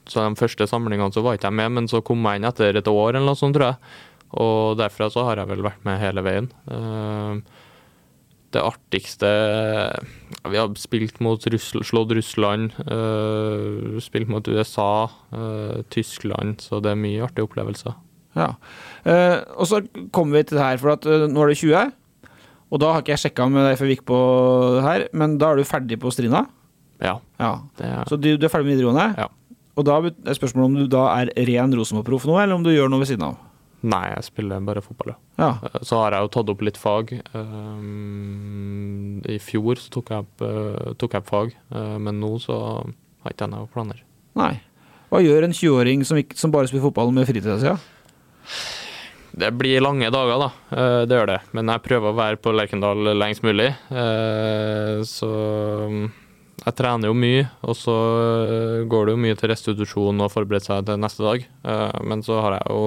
[0.09, 2.76] Så de første samlingene så var ikke jeg med, men så kom jeg inn etter
[2.76, 3.99] et år eller noe sånt, tror jeg.
[4.43, 6.49] Og derfra så har jeg vel vært med hele veien.
[8.53, 9.28] Det artigste
[10.49, 12.72] Vi har spilt mot Russland, slått Russland,
[14.03, 15.09] spilt mot USA,
[15.93, 17.95] Tyskland, så det er mye artige opplevelser.
[18.39, 18.49] Ja.
[19.05, 19.83] Uh, og så
[20.14, 21.93] kommer vi til det her, for at uh, nå er det 20.
[22.72, 24.18] Og da har ikke jeg sjekka med deg før vi gikk på
[24.78, 26.47] det her, men da er du ferdig på Strina?
[27.03, 27.18] Ja.
[27.43, 27.53] Ja.
[27.83, 29.11] Er, Så du, du er ferdig med videregående?
[29.20, 29.28] Ja.
[29.76, 32.89] Og da er spørsmålet om du da er ren Rosenborg-proff nå, eller om du gjør
[32.93, 33.41] noe ved siden av?
[33.83, 35.49] nei, jeg spiller bare fotball, ja.
[35.66, 37.09] Eh, Så har jeg jo tatt opp litt fag.
[37.35, 40.45] Um, I fjor så tok jeg opp,
[41.01, 41.55] tok jeg opp fag,
[42.03, 42.57] men nå så
[43.24, 44.03] har ikke jeg noen planer.
[44.39, 44.53] Nei.
[45.11, 47.72] Hva gjør en 20-åring som, som bare spiller fotball med fritida si?
[49.32, 50.49] Det blir lange dager, da.
[50.76, 51.38] Eh, Det gjør det.
[51.57, 53.70] Men jeg prøver å være på Lerkendal lengst mulig.
[53.90, 55.28] Eh, Så
[55.88, 56.11] um,
[56.62, 57.95] jeg trener jo mye, og så
[58.45, 61.47] eh, går det jo mye til restitusjon og forberede seg til neste dag.
[62.05, 62.82] Men så har jeg jo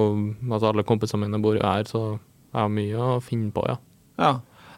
[0.52, 3.76] Altså alle kompisene mine bor jo her, så jeg har mye å finne på, ja.
[4.22, 4.30] ja.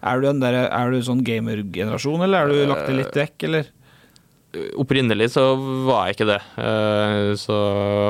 [0.09, 3.68] Er du, en er du sånn gamergenerasjon, eller er du lagt det litt vekk, eller?
[4.81, 5.43] Opprinnelig så
[5.85, 6.39] var jeg ikke det.
[6.57, 7.57] Eh, Så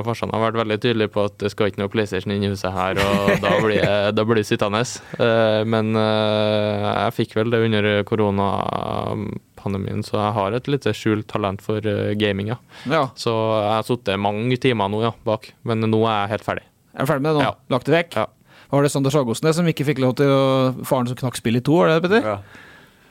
[0.06, 2.70] farsan har vært veldig tydelig på at det skal ikke noe PlayStation inn i huset
[2.72, 4.84] her, og da blir jeg, da blir jeg sittende.
[5.18, 11.26] Eh, Men eh, jeg fikk vel det under koronapandemien, så jeg har et lite skjult
[11.30, 11.82] talent for
[12.20, 12.58] gaming, ja.
[12.86, 13.04] Ja.
[13.18, 15.50] Så jeg har sittet mange timer nå, ja, bak.
[15.68, 16.66] Men nå er jeg helt ferdig.
[16.94, 17.46] Er du ferdig med det nå?
[17.50, 17.54] Ja.
[17.74, 18.16] Lagt det vekk?
[18.22, 18.26] Ja.
[18.68, 20.40] Var det Sander Sagosnes som ikke fikk lov til å
[20.84, 22.64] Faren som knakk spillet i to, var det det, Petter?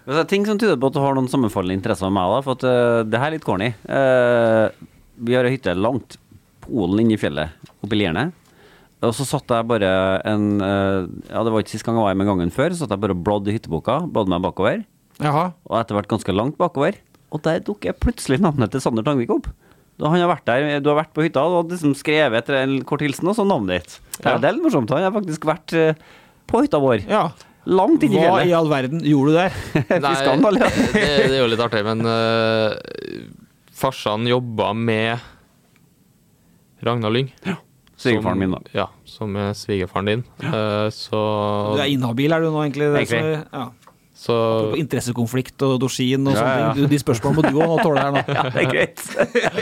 [0.08, 2.32] Men Det er ting som tyder på at du har noen sammenfallende interesser med meg.
[2.32, 3.74] da For at uh, det her er litt corny.
[3.84, 4.72] Uh,
[5.28, 6.16] vi har ei hytte langt
[6.64, 8.30] Polen inne i fjellet, oppe i Lierne.
[9.04, 9.90] Og så satt jeg bare
[10.26, 12.72] en uh, Ja, det var ikke sist gang jeg var her, men gangen før.
[12.72, 14.00] Så satt jeg bare og bladde i hytteboka.
[14.08, 14.86] Bladde meg bakover.
[15.20, 15.50] Jaha.
[15.68, 16.96] Og etter hvert ganske langt bakover.
[17.36, 19.52] Og der dukker plutselig navnet til Sander Tangvik opp.
[20.00, 22.80] Da han har vært der, Du har vært på hytta og liksom skrevet etter en
[22.88, 24.00] kort hilsen, og så navnet ditt.
[24.22, 24.38] Ja.
[24.38, 24.94] Det er litt morsomt.
[24.94, 25.74] Han har faktisk vært
[26.48, 27.04] på hytta vår.
[27.10, 27.26] Ja.
[27.68, 29.52] Langt inn i Hva i all verden gjorde du der?
[29.98, 30.12] Ja.
[30.94, 32.72] det, det er jo litt artig, men uh,
[33.76, 35.20] farsan jobba med
[36.86, 37.32] Ragnar Lyng.
[37.98, 38.60] Svigerfaren min, da.
[38.78, 40.24] Ja, som er svigerfaren din.
[40.46, 41.20] Eh, så
[41.74, 42.92] Du er inhabil, er du nå, egentlig?
[42.94, 43.40] Det Egentlig.
[43.42, 43.94] Så, ja.
[44.22, 44.38] så
[44.78, 46.86] interessekonflikt og dorsin og Ja, sånne ting.
[46.86, 48.22] Du- De spørsmålene må du òg tåle her nå.
[48.38, 49.02] Ja, det er greit.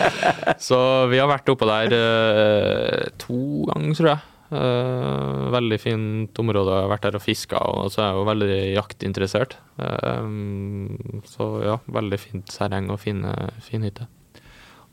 [0.67, 0.79] Så
[1.13, 3.39] vi har vært oppe der uh, to
[3.71, 4.19] ganger, tror jeg.
[4.55, 6.73] Eh, veldig fint område.
[6.75, 9.57] Jeg har vært der og fiska, og så er jeg jo veldig jaktinteressert.
[9.75, 13.33] Uh, så ja, veldig fint terreng og fine,
[13.65, 14.07] fin hytte.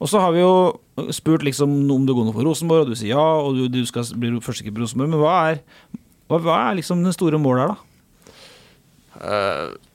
[0.02, 2.98] Og så har vi jo spurt liksom om du går noe for Rosenborg, og du
[2.98, 5.62] sier ja, og du, du skal bli førstekeeper i Rosenborg, men hva er,
[6.26, 8.32] hva, hva er liksom den store målet her, da?
[9.22, 9.91] Eh,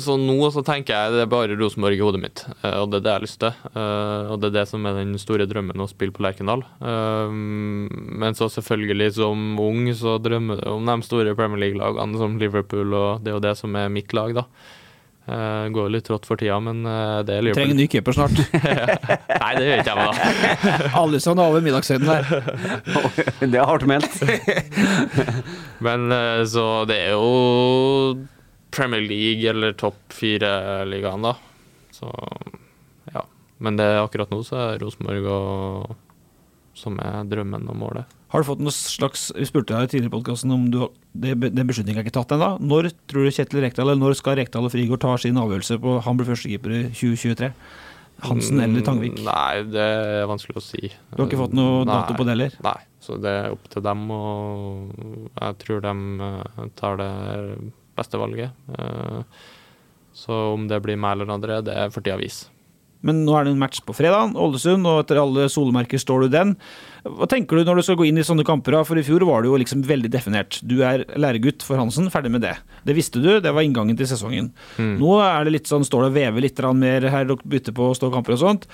[0.00, 3.00] så nå så tenker jeg det er bare Rosenborg i hodet mitt, eh, og det
[3.00, 3.56] er det jeg har lyst til.
[3.72, 6.64] Eh, og det er det som er den store drømmen, å spille på Lerkendal.
[6.80, 7.34] Eh,
[8.22, 12.94] men så selvfølgelig som ung så drømmer du om de store Premier League-lagene som Liverpool,
[12.96, 14.46] og det er jo det som er mitt lag, da.
[15.22, 17.68] Uh, går litt rått for tida, men uh, det er Liverpool.
[17.68, 18.40] trenger ny keeper snart.
[19.44, 20.88] Nei, det gjør ikke jeg, meg, da.
[21.04, 22.26] Alle som er over middagshøyden der.
[23.52, 24.18] Det er hardt ment.
[25.78, 28.16] Men uh, så det er jo
[28.72, 31.36] Premier League eller topp fire-ligaen, da.
[31.92, 32.08] Så
[33.12, 33.26] ja.
[33.62, 35.92] Men det, akkurat nå så er Rosenborg og
[36.78, 38.18] som er drømmen og målet.
[38.32, 40.78] Har du fått noe slags Vi spurte deg tidligere i podkasten om du,
[41.12, 42.54] det, den beslutningen er ikke tatt ennå.
[42.64, 45.98] Når tror du Kjetil Rekdal eller når skal Rekdal og Frigård ta sin avgjørelse på
[46.06, 47.50] han blir førstekeeper i 2023?
[48.22, 49.18] Hansen eller Tangvik?
[49.18, 50.88] Mm, Nei, det er vanskelig å si.
[51.12, 52.56] Du har ikke fått noe dato på det heller?
[52.64, 55.94] Nei, så det er opp til dem, og jeg tror de
[56.28, 57.10] eh, tar det
[57.98, 58.52] beste valget.
[58.78, 59.22] Eh,
[60.12, 62.42] Så om det blir meg eller andre, det er for tida vis.
[63.02, 66.28] Men nå er det en match på fredag, Ålesund, og etter alle solmerker står du
[66.36, 66.52] den.
[67.02, 68.76] Hva tenker du når du skal gå inn i sånne kamper?
[68.86, 70.60] For i fjor var det jo liksom veldig definert.
[70.62, 72.52] Du er læregutt for Hansen, ferdig med det.
[72.86, 74.52] Det visste du, det var inngangen til sesongen.
[74.78, 77.88] Nå er det litt sånn, står det og vever litt mer her, dere bytter på
[77.90, 78.68] å stå kamper og sånt.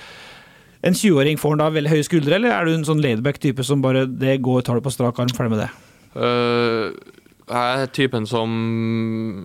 [0.82, 3.64] En 20-åring, får han da veldig høye skuldre, eller er du en sånn laidback type
[3.64, 5.70] som bare det går, tar det på strak arm, ferdig med det?
[6.18, 6.92] Eh,
[7.48, 8.50] Jeg er typen som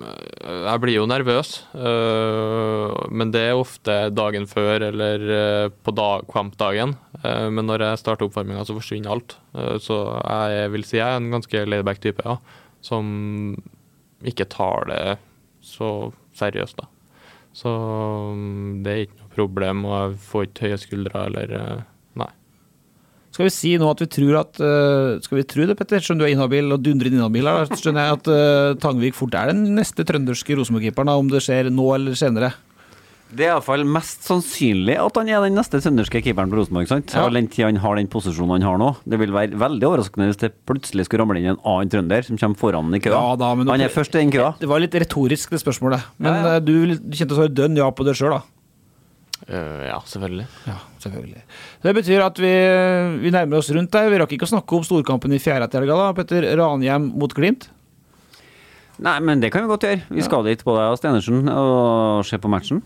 [0.04, 6.26] Jeg blir jo nervøs, øh, men det er ofte dagen før eller øh, på dag,
[6.32, 6.96] kampdagen.
[7.24, 9.38] Øh, men når jeg starter oppvarminga, så forsvinner alt.
[9.80, 12.36] Så jeg vil si jeg er en ganske laidback type, ja.
[12.84, 13.56] Som
[14.24, 15.18] ikke tar det
[15.64, 16.90] så seriøst, da.
[17.56, 17.72] Så
[18.36, 21.58] mm, det er ikke noe problem, og jeg får ikke høye skuldre eller.
[23.34, 25.98] Skal vi si nå at vi tror at eh, Skal vi tro det, Petter?
[25.98, 27.64] ettersom du er inhabil og dundrende inhabil her.
[27.72, 31.72] Da skjønner jeg at uh, Tangvik fort er den neste trønderske Rosenborg-keeperen, om det skjer
[31.74, 32.52] nå eller senere.
[33.34, 36.86] Det er iallfall mest sannsynlig at han er den neste trønderske keeperen på Rosenborg.
[36.92, 37.16] sant?
[37.18, 37.24] Ja.
[37.26, 38.92] All den tid han har den posisjonen han har nå.
[39.10, 42.38] Det vil være veldig overraskende hvis det plutselig skulle ramle inn en annen trønder som
[42.38, 43.18] kommer foran i køa.
[43.18, 44.54] Ja, da, men han er først i den køa.
[44.62, 46.06] Det var litt retorisk, det spørsmålet.
[46.22, 46.54] Men Ja, ja.
[46.60, 48.44] eh, du, du kjente å svare dønn ja på det sjøl, da.
[49.44, 50.48] Øh, ja, selvfølgelig.
[50.70, 51.44] Ja, selvfølgelig.
[51.84, 52.54] Det betyr at vi,
[53.24, 54.10] vi nærmer oss rundt der.
[54.12, 56.18] Vi rakk ikke å snakke om storkampen i fjerde til helga, da.
[56.18, 57.70] Petter Ranhjem mot Glimt.
[59.04, 60.04] Nei, men det kan vi godt gjøre.
[60.14, 62.84] Vi skal dit, både jeg og Stenersen, og se på matchen.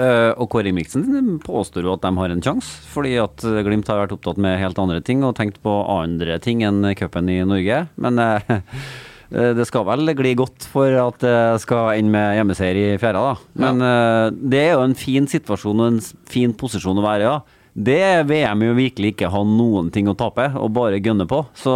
[0.00, 3.88] Eh, og Kåre Ingebrigtsen påstår jo at de har en sjanse, fordi at eh, Glimt
[3.90, 7.40] har vært opptatt med helt andre ting og tenkt på andre ting enn cupen i
[7.46, 7.82] Norge.
[8.00, 8.84] Men eh, eh,
[9.30, 13.50] det skal vel gli godt for at det skal ende med hjemmeseier i fjerde, da.
[13.62, 14.24] Men ja.
[14.34, 17.28] det er jo en fin situasjon og en fin posisjon å være i.
[17.28, 17.60] Ja.
[17.90, 21.44] Det er VM jo virkelig ikke ha noen ting å tape, og bare gønne på.
[21.54, 21.74] Så,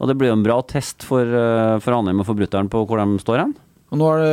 [0.00, 3.02] og det blir jo en bra test for, eh, for Ranheim og forbryteren på hvor
[3.02, 3.54] de står hen.
[3.92, 4.24] Og nå har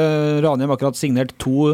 [0.45, 1.73] Ranheim akkurat signert to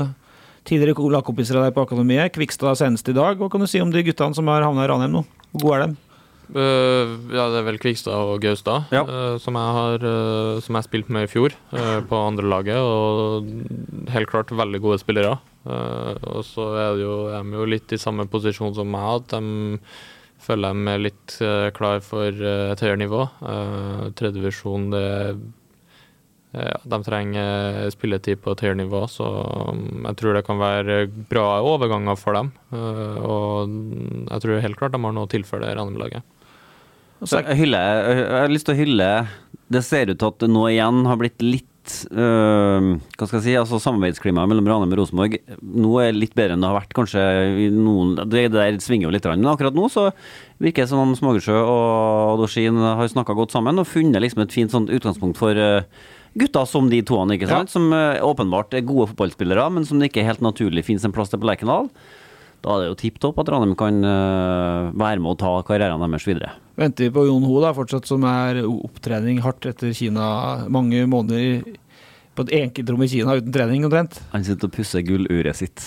[0.68, 2.34] tidligere lagkompiser av deg på akademiet.
[2.36, 3.38] Kvikstad senest i dag.
[3.38, 5.24] Hva kan du si om de guttene som har havna i Ranheim nå?
[5.54, 6.03] Hvor gode er de?
[6.52, 9.04] Øh, ja, det er vel Kvikstad og Gaustad Ja.
[9.08, 11.56] øh, som jeg har øh, Som jeg spilte med i fjor
[12.10, 13.48] på andre laget, og
[14.12, 15.38] helt klart veldig gode spillere.
[15.64, 19.32] Og så er det jo, er de jo litt i samme posisjon som meg, at
[19.32, 19.80] de
[20.44, 21.38] føler de er litt
[21.78, 23.22] klar for et høyere nivå.
[23.40, 25.38] Uh, Tredjevisjon, det ja,
[26.54, 29.26] de trenger spilletid på et høyere nivå, så
[29.74, 31.00] um, jeg tror det kan være
[31.32, 32.52] bra overganger for dem.
[32.70, 33.74] Uh, og
[34.28, 36.22] jeg tror helt klart de har noe å tilføre det Ranheim-laget.
[37.24, 39.06] Jeg, jeg har lyst til å hylle
[39.72, 43.46] Det ser ut til at det nå igjen har blitt litt øh, Hva skal jeg
[43.46, 46.96] si, altså Samarbeidsklimaet mellom Ranheim og Rosenborg nå er litt bedre enn det har vært
[46.98, 47.24] kanskje
[47.78, 50.10] noen Det der svinger jo litt, men akkurat nå så
[50.64, 54.56] virker det som om Smågersjø og Dorsin har snakka godt sammen og funnet liksom et
[54.56, 55.88] fint sånt utgangspunkt for øh,
[56.40, 57.72] gutter som de toene, ikke sant?
[57.74, 61.34] Som øh, åpenbart er gode fotballspillere, men som det ikke helt naturlig finnes en plass
[61.34, 61.90] til på Lerkendal.
[62.64, 66.04] Da er det jo tipp topp at Ranheim kan øh, være med å ta karrieren
[66.06, 66.54] deres videre.
[66.80, 70.26] Venter vi på Jon Ho, da, fortsatt som er opptrening hardt etter Kina
[70.74, 71.76] mange måneder
[72.34, 74.18] på et enkeltrom i Kina uten trening omtrent.
[74.32, 75.84] Han sitter og pusser gulluret sitt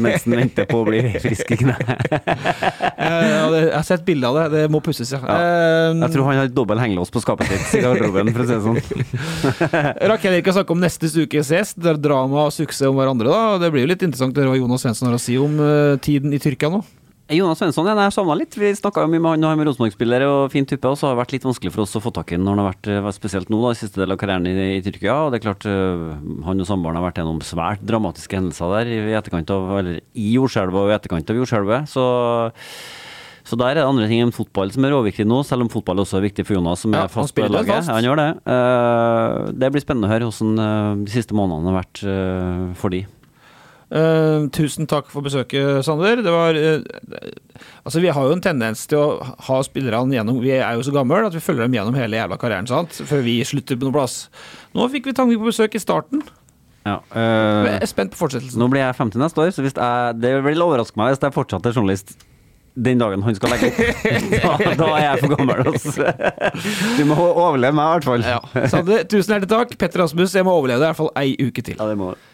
[0.00, 1.82] mens han venter på å bli frisk i kneet.
[3.04, 4.44] Jeg har sett bilde av det.
[4.54, 5.20] Det må pusses, ja.
[5.24, 5.38] ja.
[6.04, 8.64] Jeg tror han har dobbel hengelås på skapet sitt i garderoben, for å si det
[8.64, 8.80] sånn.
[10.12, 11.80] Rakk ikke å snakke om neste ukes gjest.
[11.80, 13.30] Det er drama og suksess om hverandre.
[13.30, 13.62] da.
[13.62, 15.96] Det blir jo litt interessant å høre hva Jonas Svensson har å si om eh,
[16.04, 16.82] tiden i Tyrkia nå.
[17.32, 18.52] Jonas Svensson jeg har savna litt.
[18.60, 21.08] Vi snakka jo mye med han og han med Rosenborg-spiller og fin type, og så
[21.08, 22.68] har det vært litt vanskelig for oss å få tak i ham når han har
[22.74, 25.14] vært, eh, spesielt nå, da, i siste del av karrieren i, i Tyrkia.
[25.24, 26.04] Og det er klart, eh,
[26.44, 30.28] han og samboeren har vært gjennom svært dramatiske hendelser der i etterkant av, eller i
[30.36, 31.88] jordskjelvet og i etterkant av jordskjelvet.
[31.88, 32.04] Så
[33.44, 36.00] så der er det andre ting enn fotball som er råviktig nå, selv om fotball
[36.00, 37.74] også er viktig for Jonas, som Ja, er fast på laget.
[37.76, 37.90] fast.
[37.92, 38.28] Han gjør det.
[38.48, 42.88] Eh, det blir spennende å høre hvordan eh, de siste månedene har vært eh, for
[42.88, 43.02] de.
[43.92, 46.22] Eh, tusen takk for besøket, Sander.
[46.24, 46.80] Det var uh,
[47.84, 50.94] Altså, vi har jo en tendens til å ha spillerne gjennom Vi er jo så
[50.94, 52.96] gamle at vi følger dem gjennom hele jævla karrieren, sant?
[53.06, 54.24] Før vi slutter på noe plass.
[54.74, 56.24] Nå fikk vi Tangvik på besøk i starten.
[56.84, 58.60] Ja, eh, Jeg er spent på fortsettelsen.
[58.60, 61.36] Nå blir jeg 50 neste år, så hvis jeg, det vil overraske meg hvis jeg
[61.36, 62.16] fortsatt er journalist
[62.74, 63.76] den dagen han skal legge opp.
[64.44, 65.60] da, da er jeg for gammel.
[65.70, 66.08] Altså.
[66.98, 68.24] Du må overleve meg, i hvert fall.
[68.26, 68.68] Ja.
[68.72, 69.76] Sander, tusen hjertelig takk.
[69.78, 71.78] Petter Rasmus, jeg må overleve deg i hvert fall ei uke til.
[71.78, 72.33] Ja, det må jeg.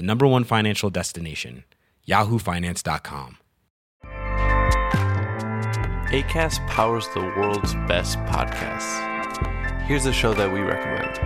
[0.00, 1.62] the number one financial destination,
[2.08, 3.36] yahoofinance.com.
[6.10, 8.96] ACAST powers the world's best podcasts.
[9.82, 11.18] Here's a show that we recommend.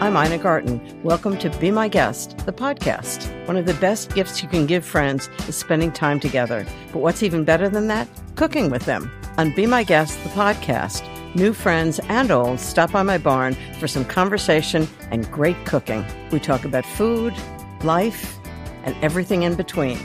[0.00, 1.02] I'm Ina Garten.
[1.02, 3.26] Welcome to Be My Guest, the podcast.
[3.48, 6.64] One of the best gifts you can give friends is spending time together.
[6.92, 8.06] But what's even better than that?
[8.36, 9.10] Cooking with them.
[9.38, 11.02] On Be My Guest, the podcast,
[11.34, 16.04] new friends and old stop by my barn for some conversation and great cooking.
[16.30, 17.34] We talk about food,
[17.82, 18.38] life,
[18.84, 19.98] and everything in between.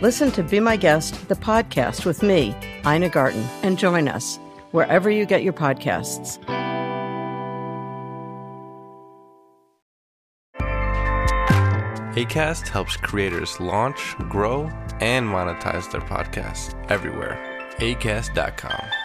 [0.00, 2.54] Listen to Be My Guest, the podcast with me,
[2.86, 4.38] Ina Garten, and join us
[4.70, 6.38] wherever you get your podcasts.
[12.14, 14.64] ACAST helps creators launch, grow,
[15.00, 17.38] and monetize their podcasts everywhere.
[17.78, 18.99] ACAST.com.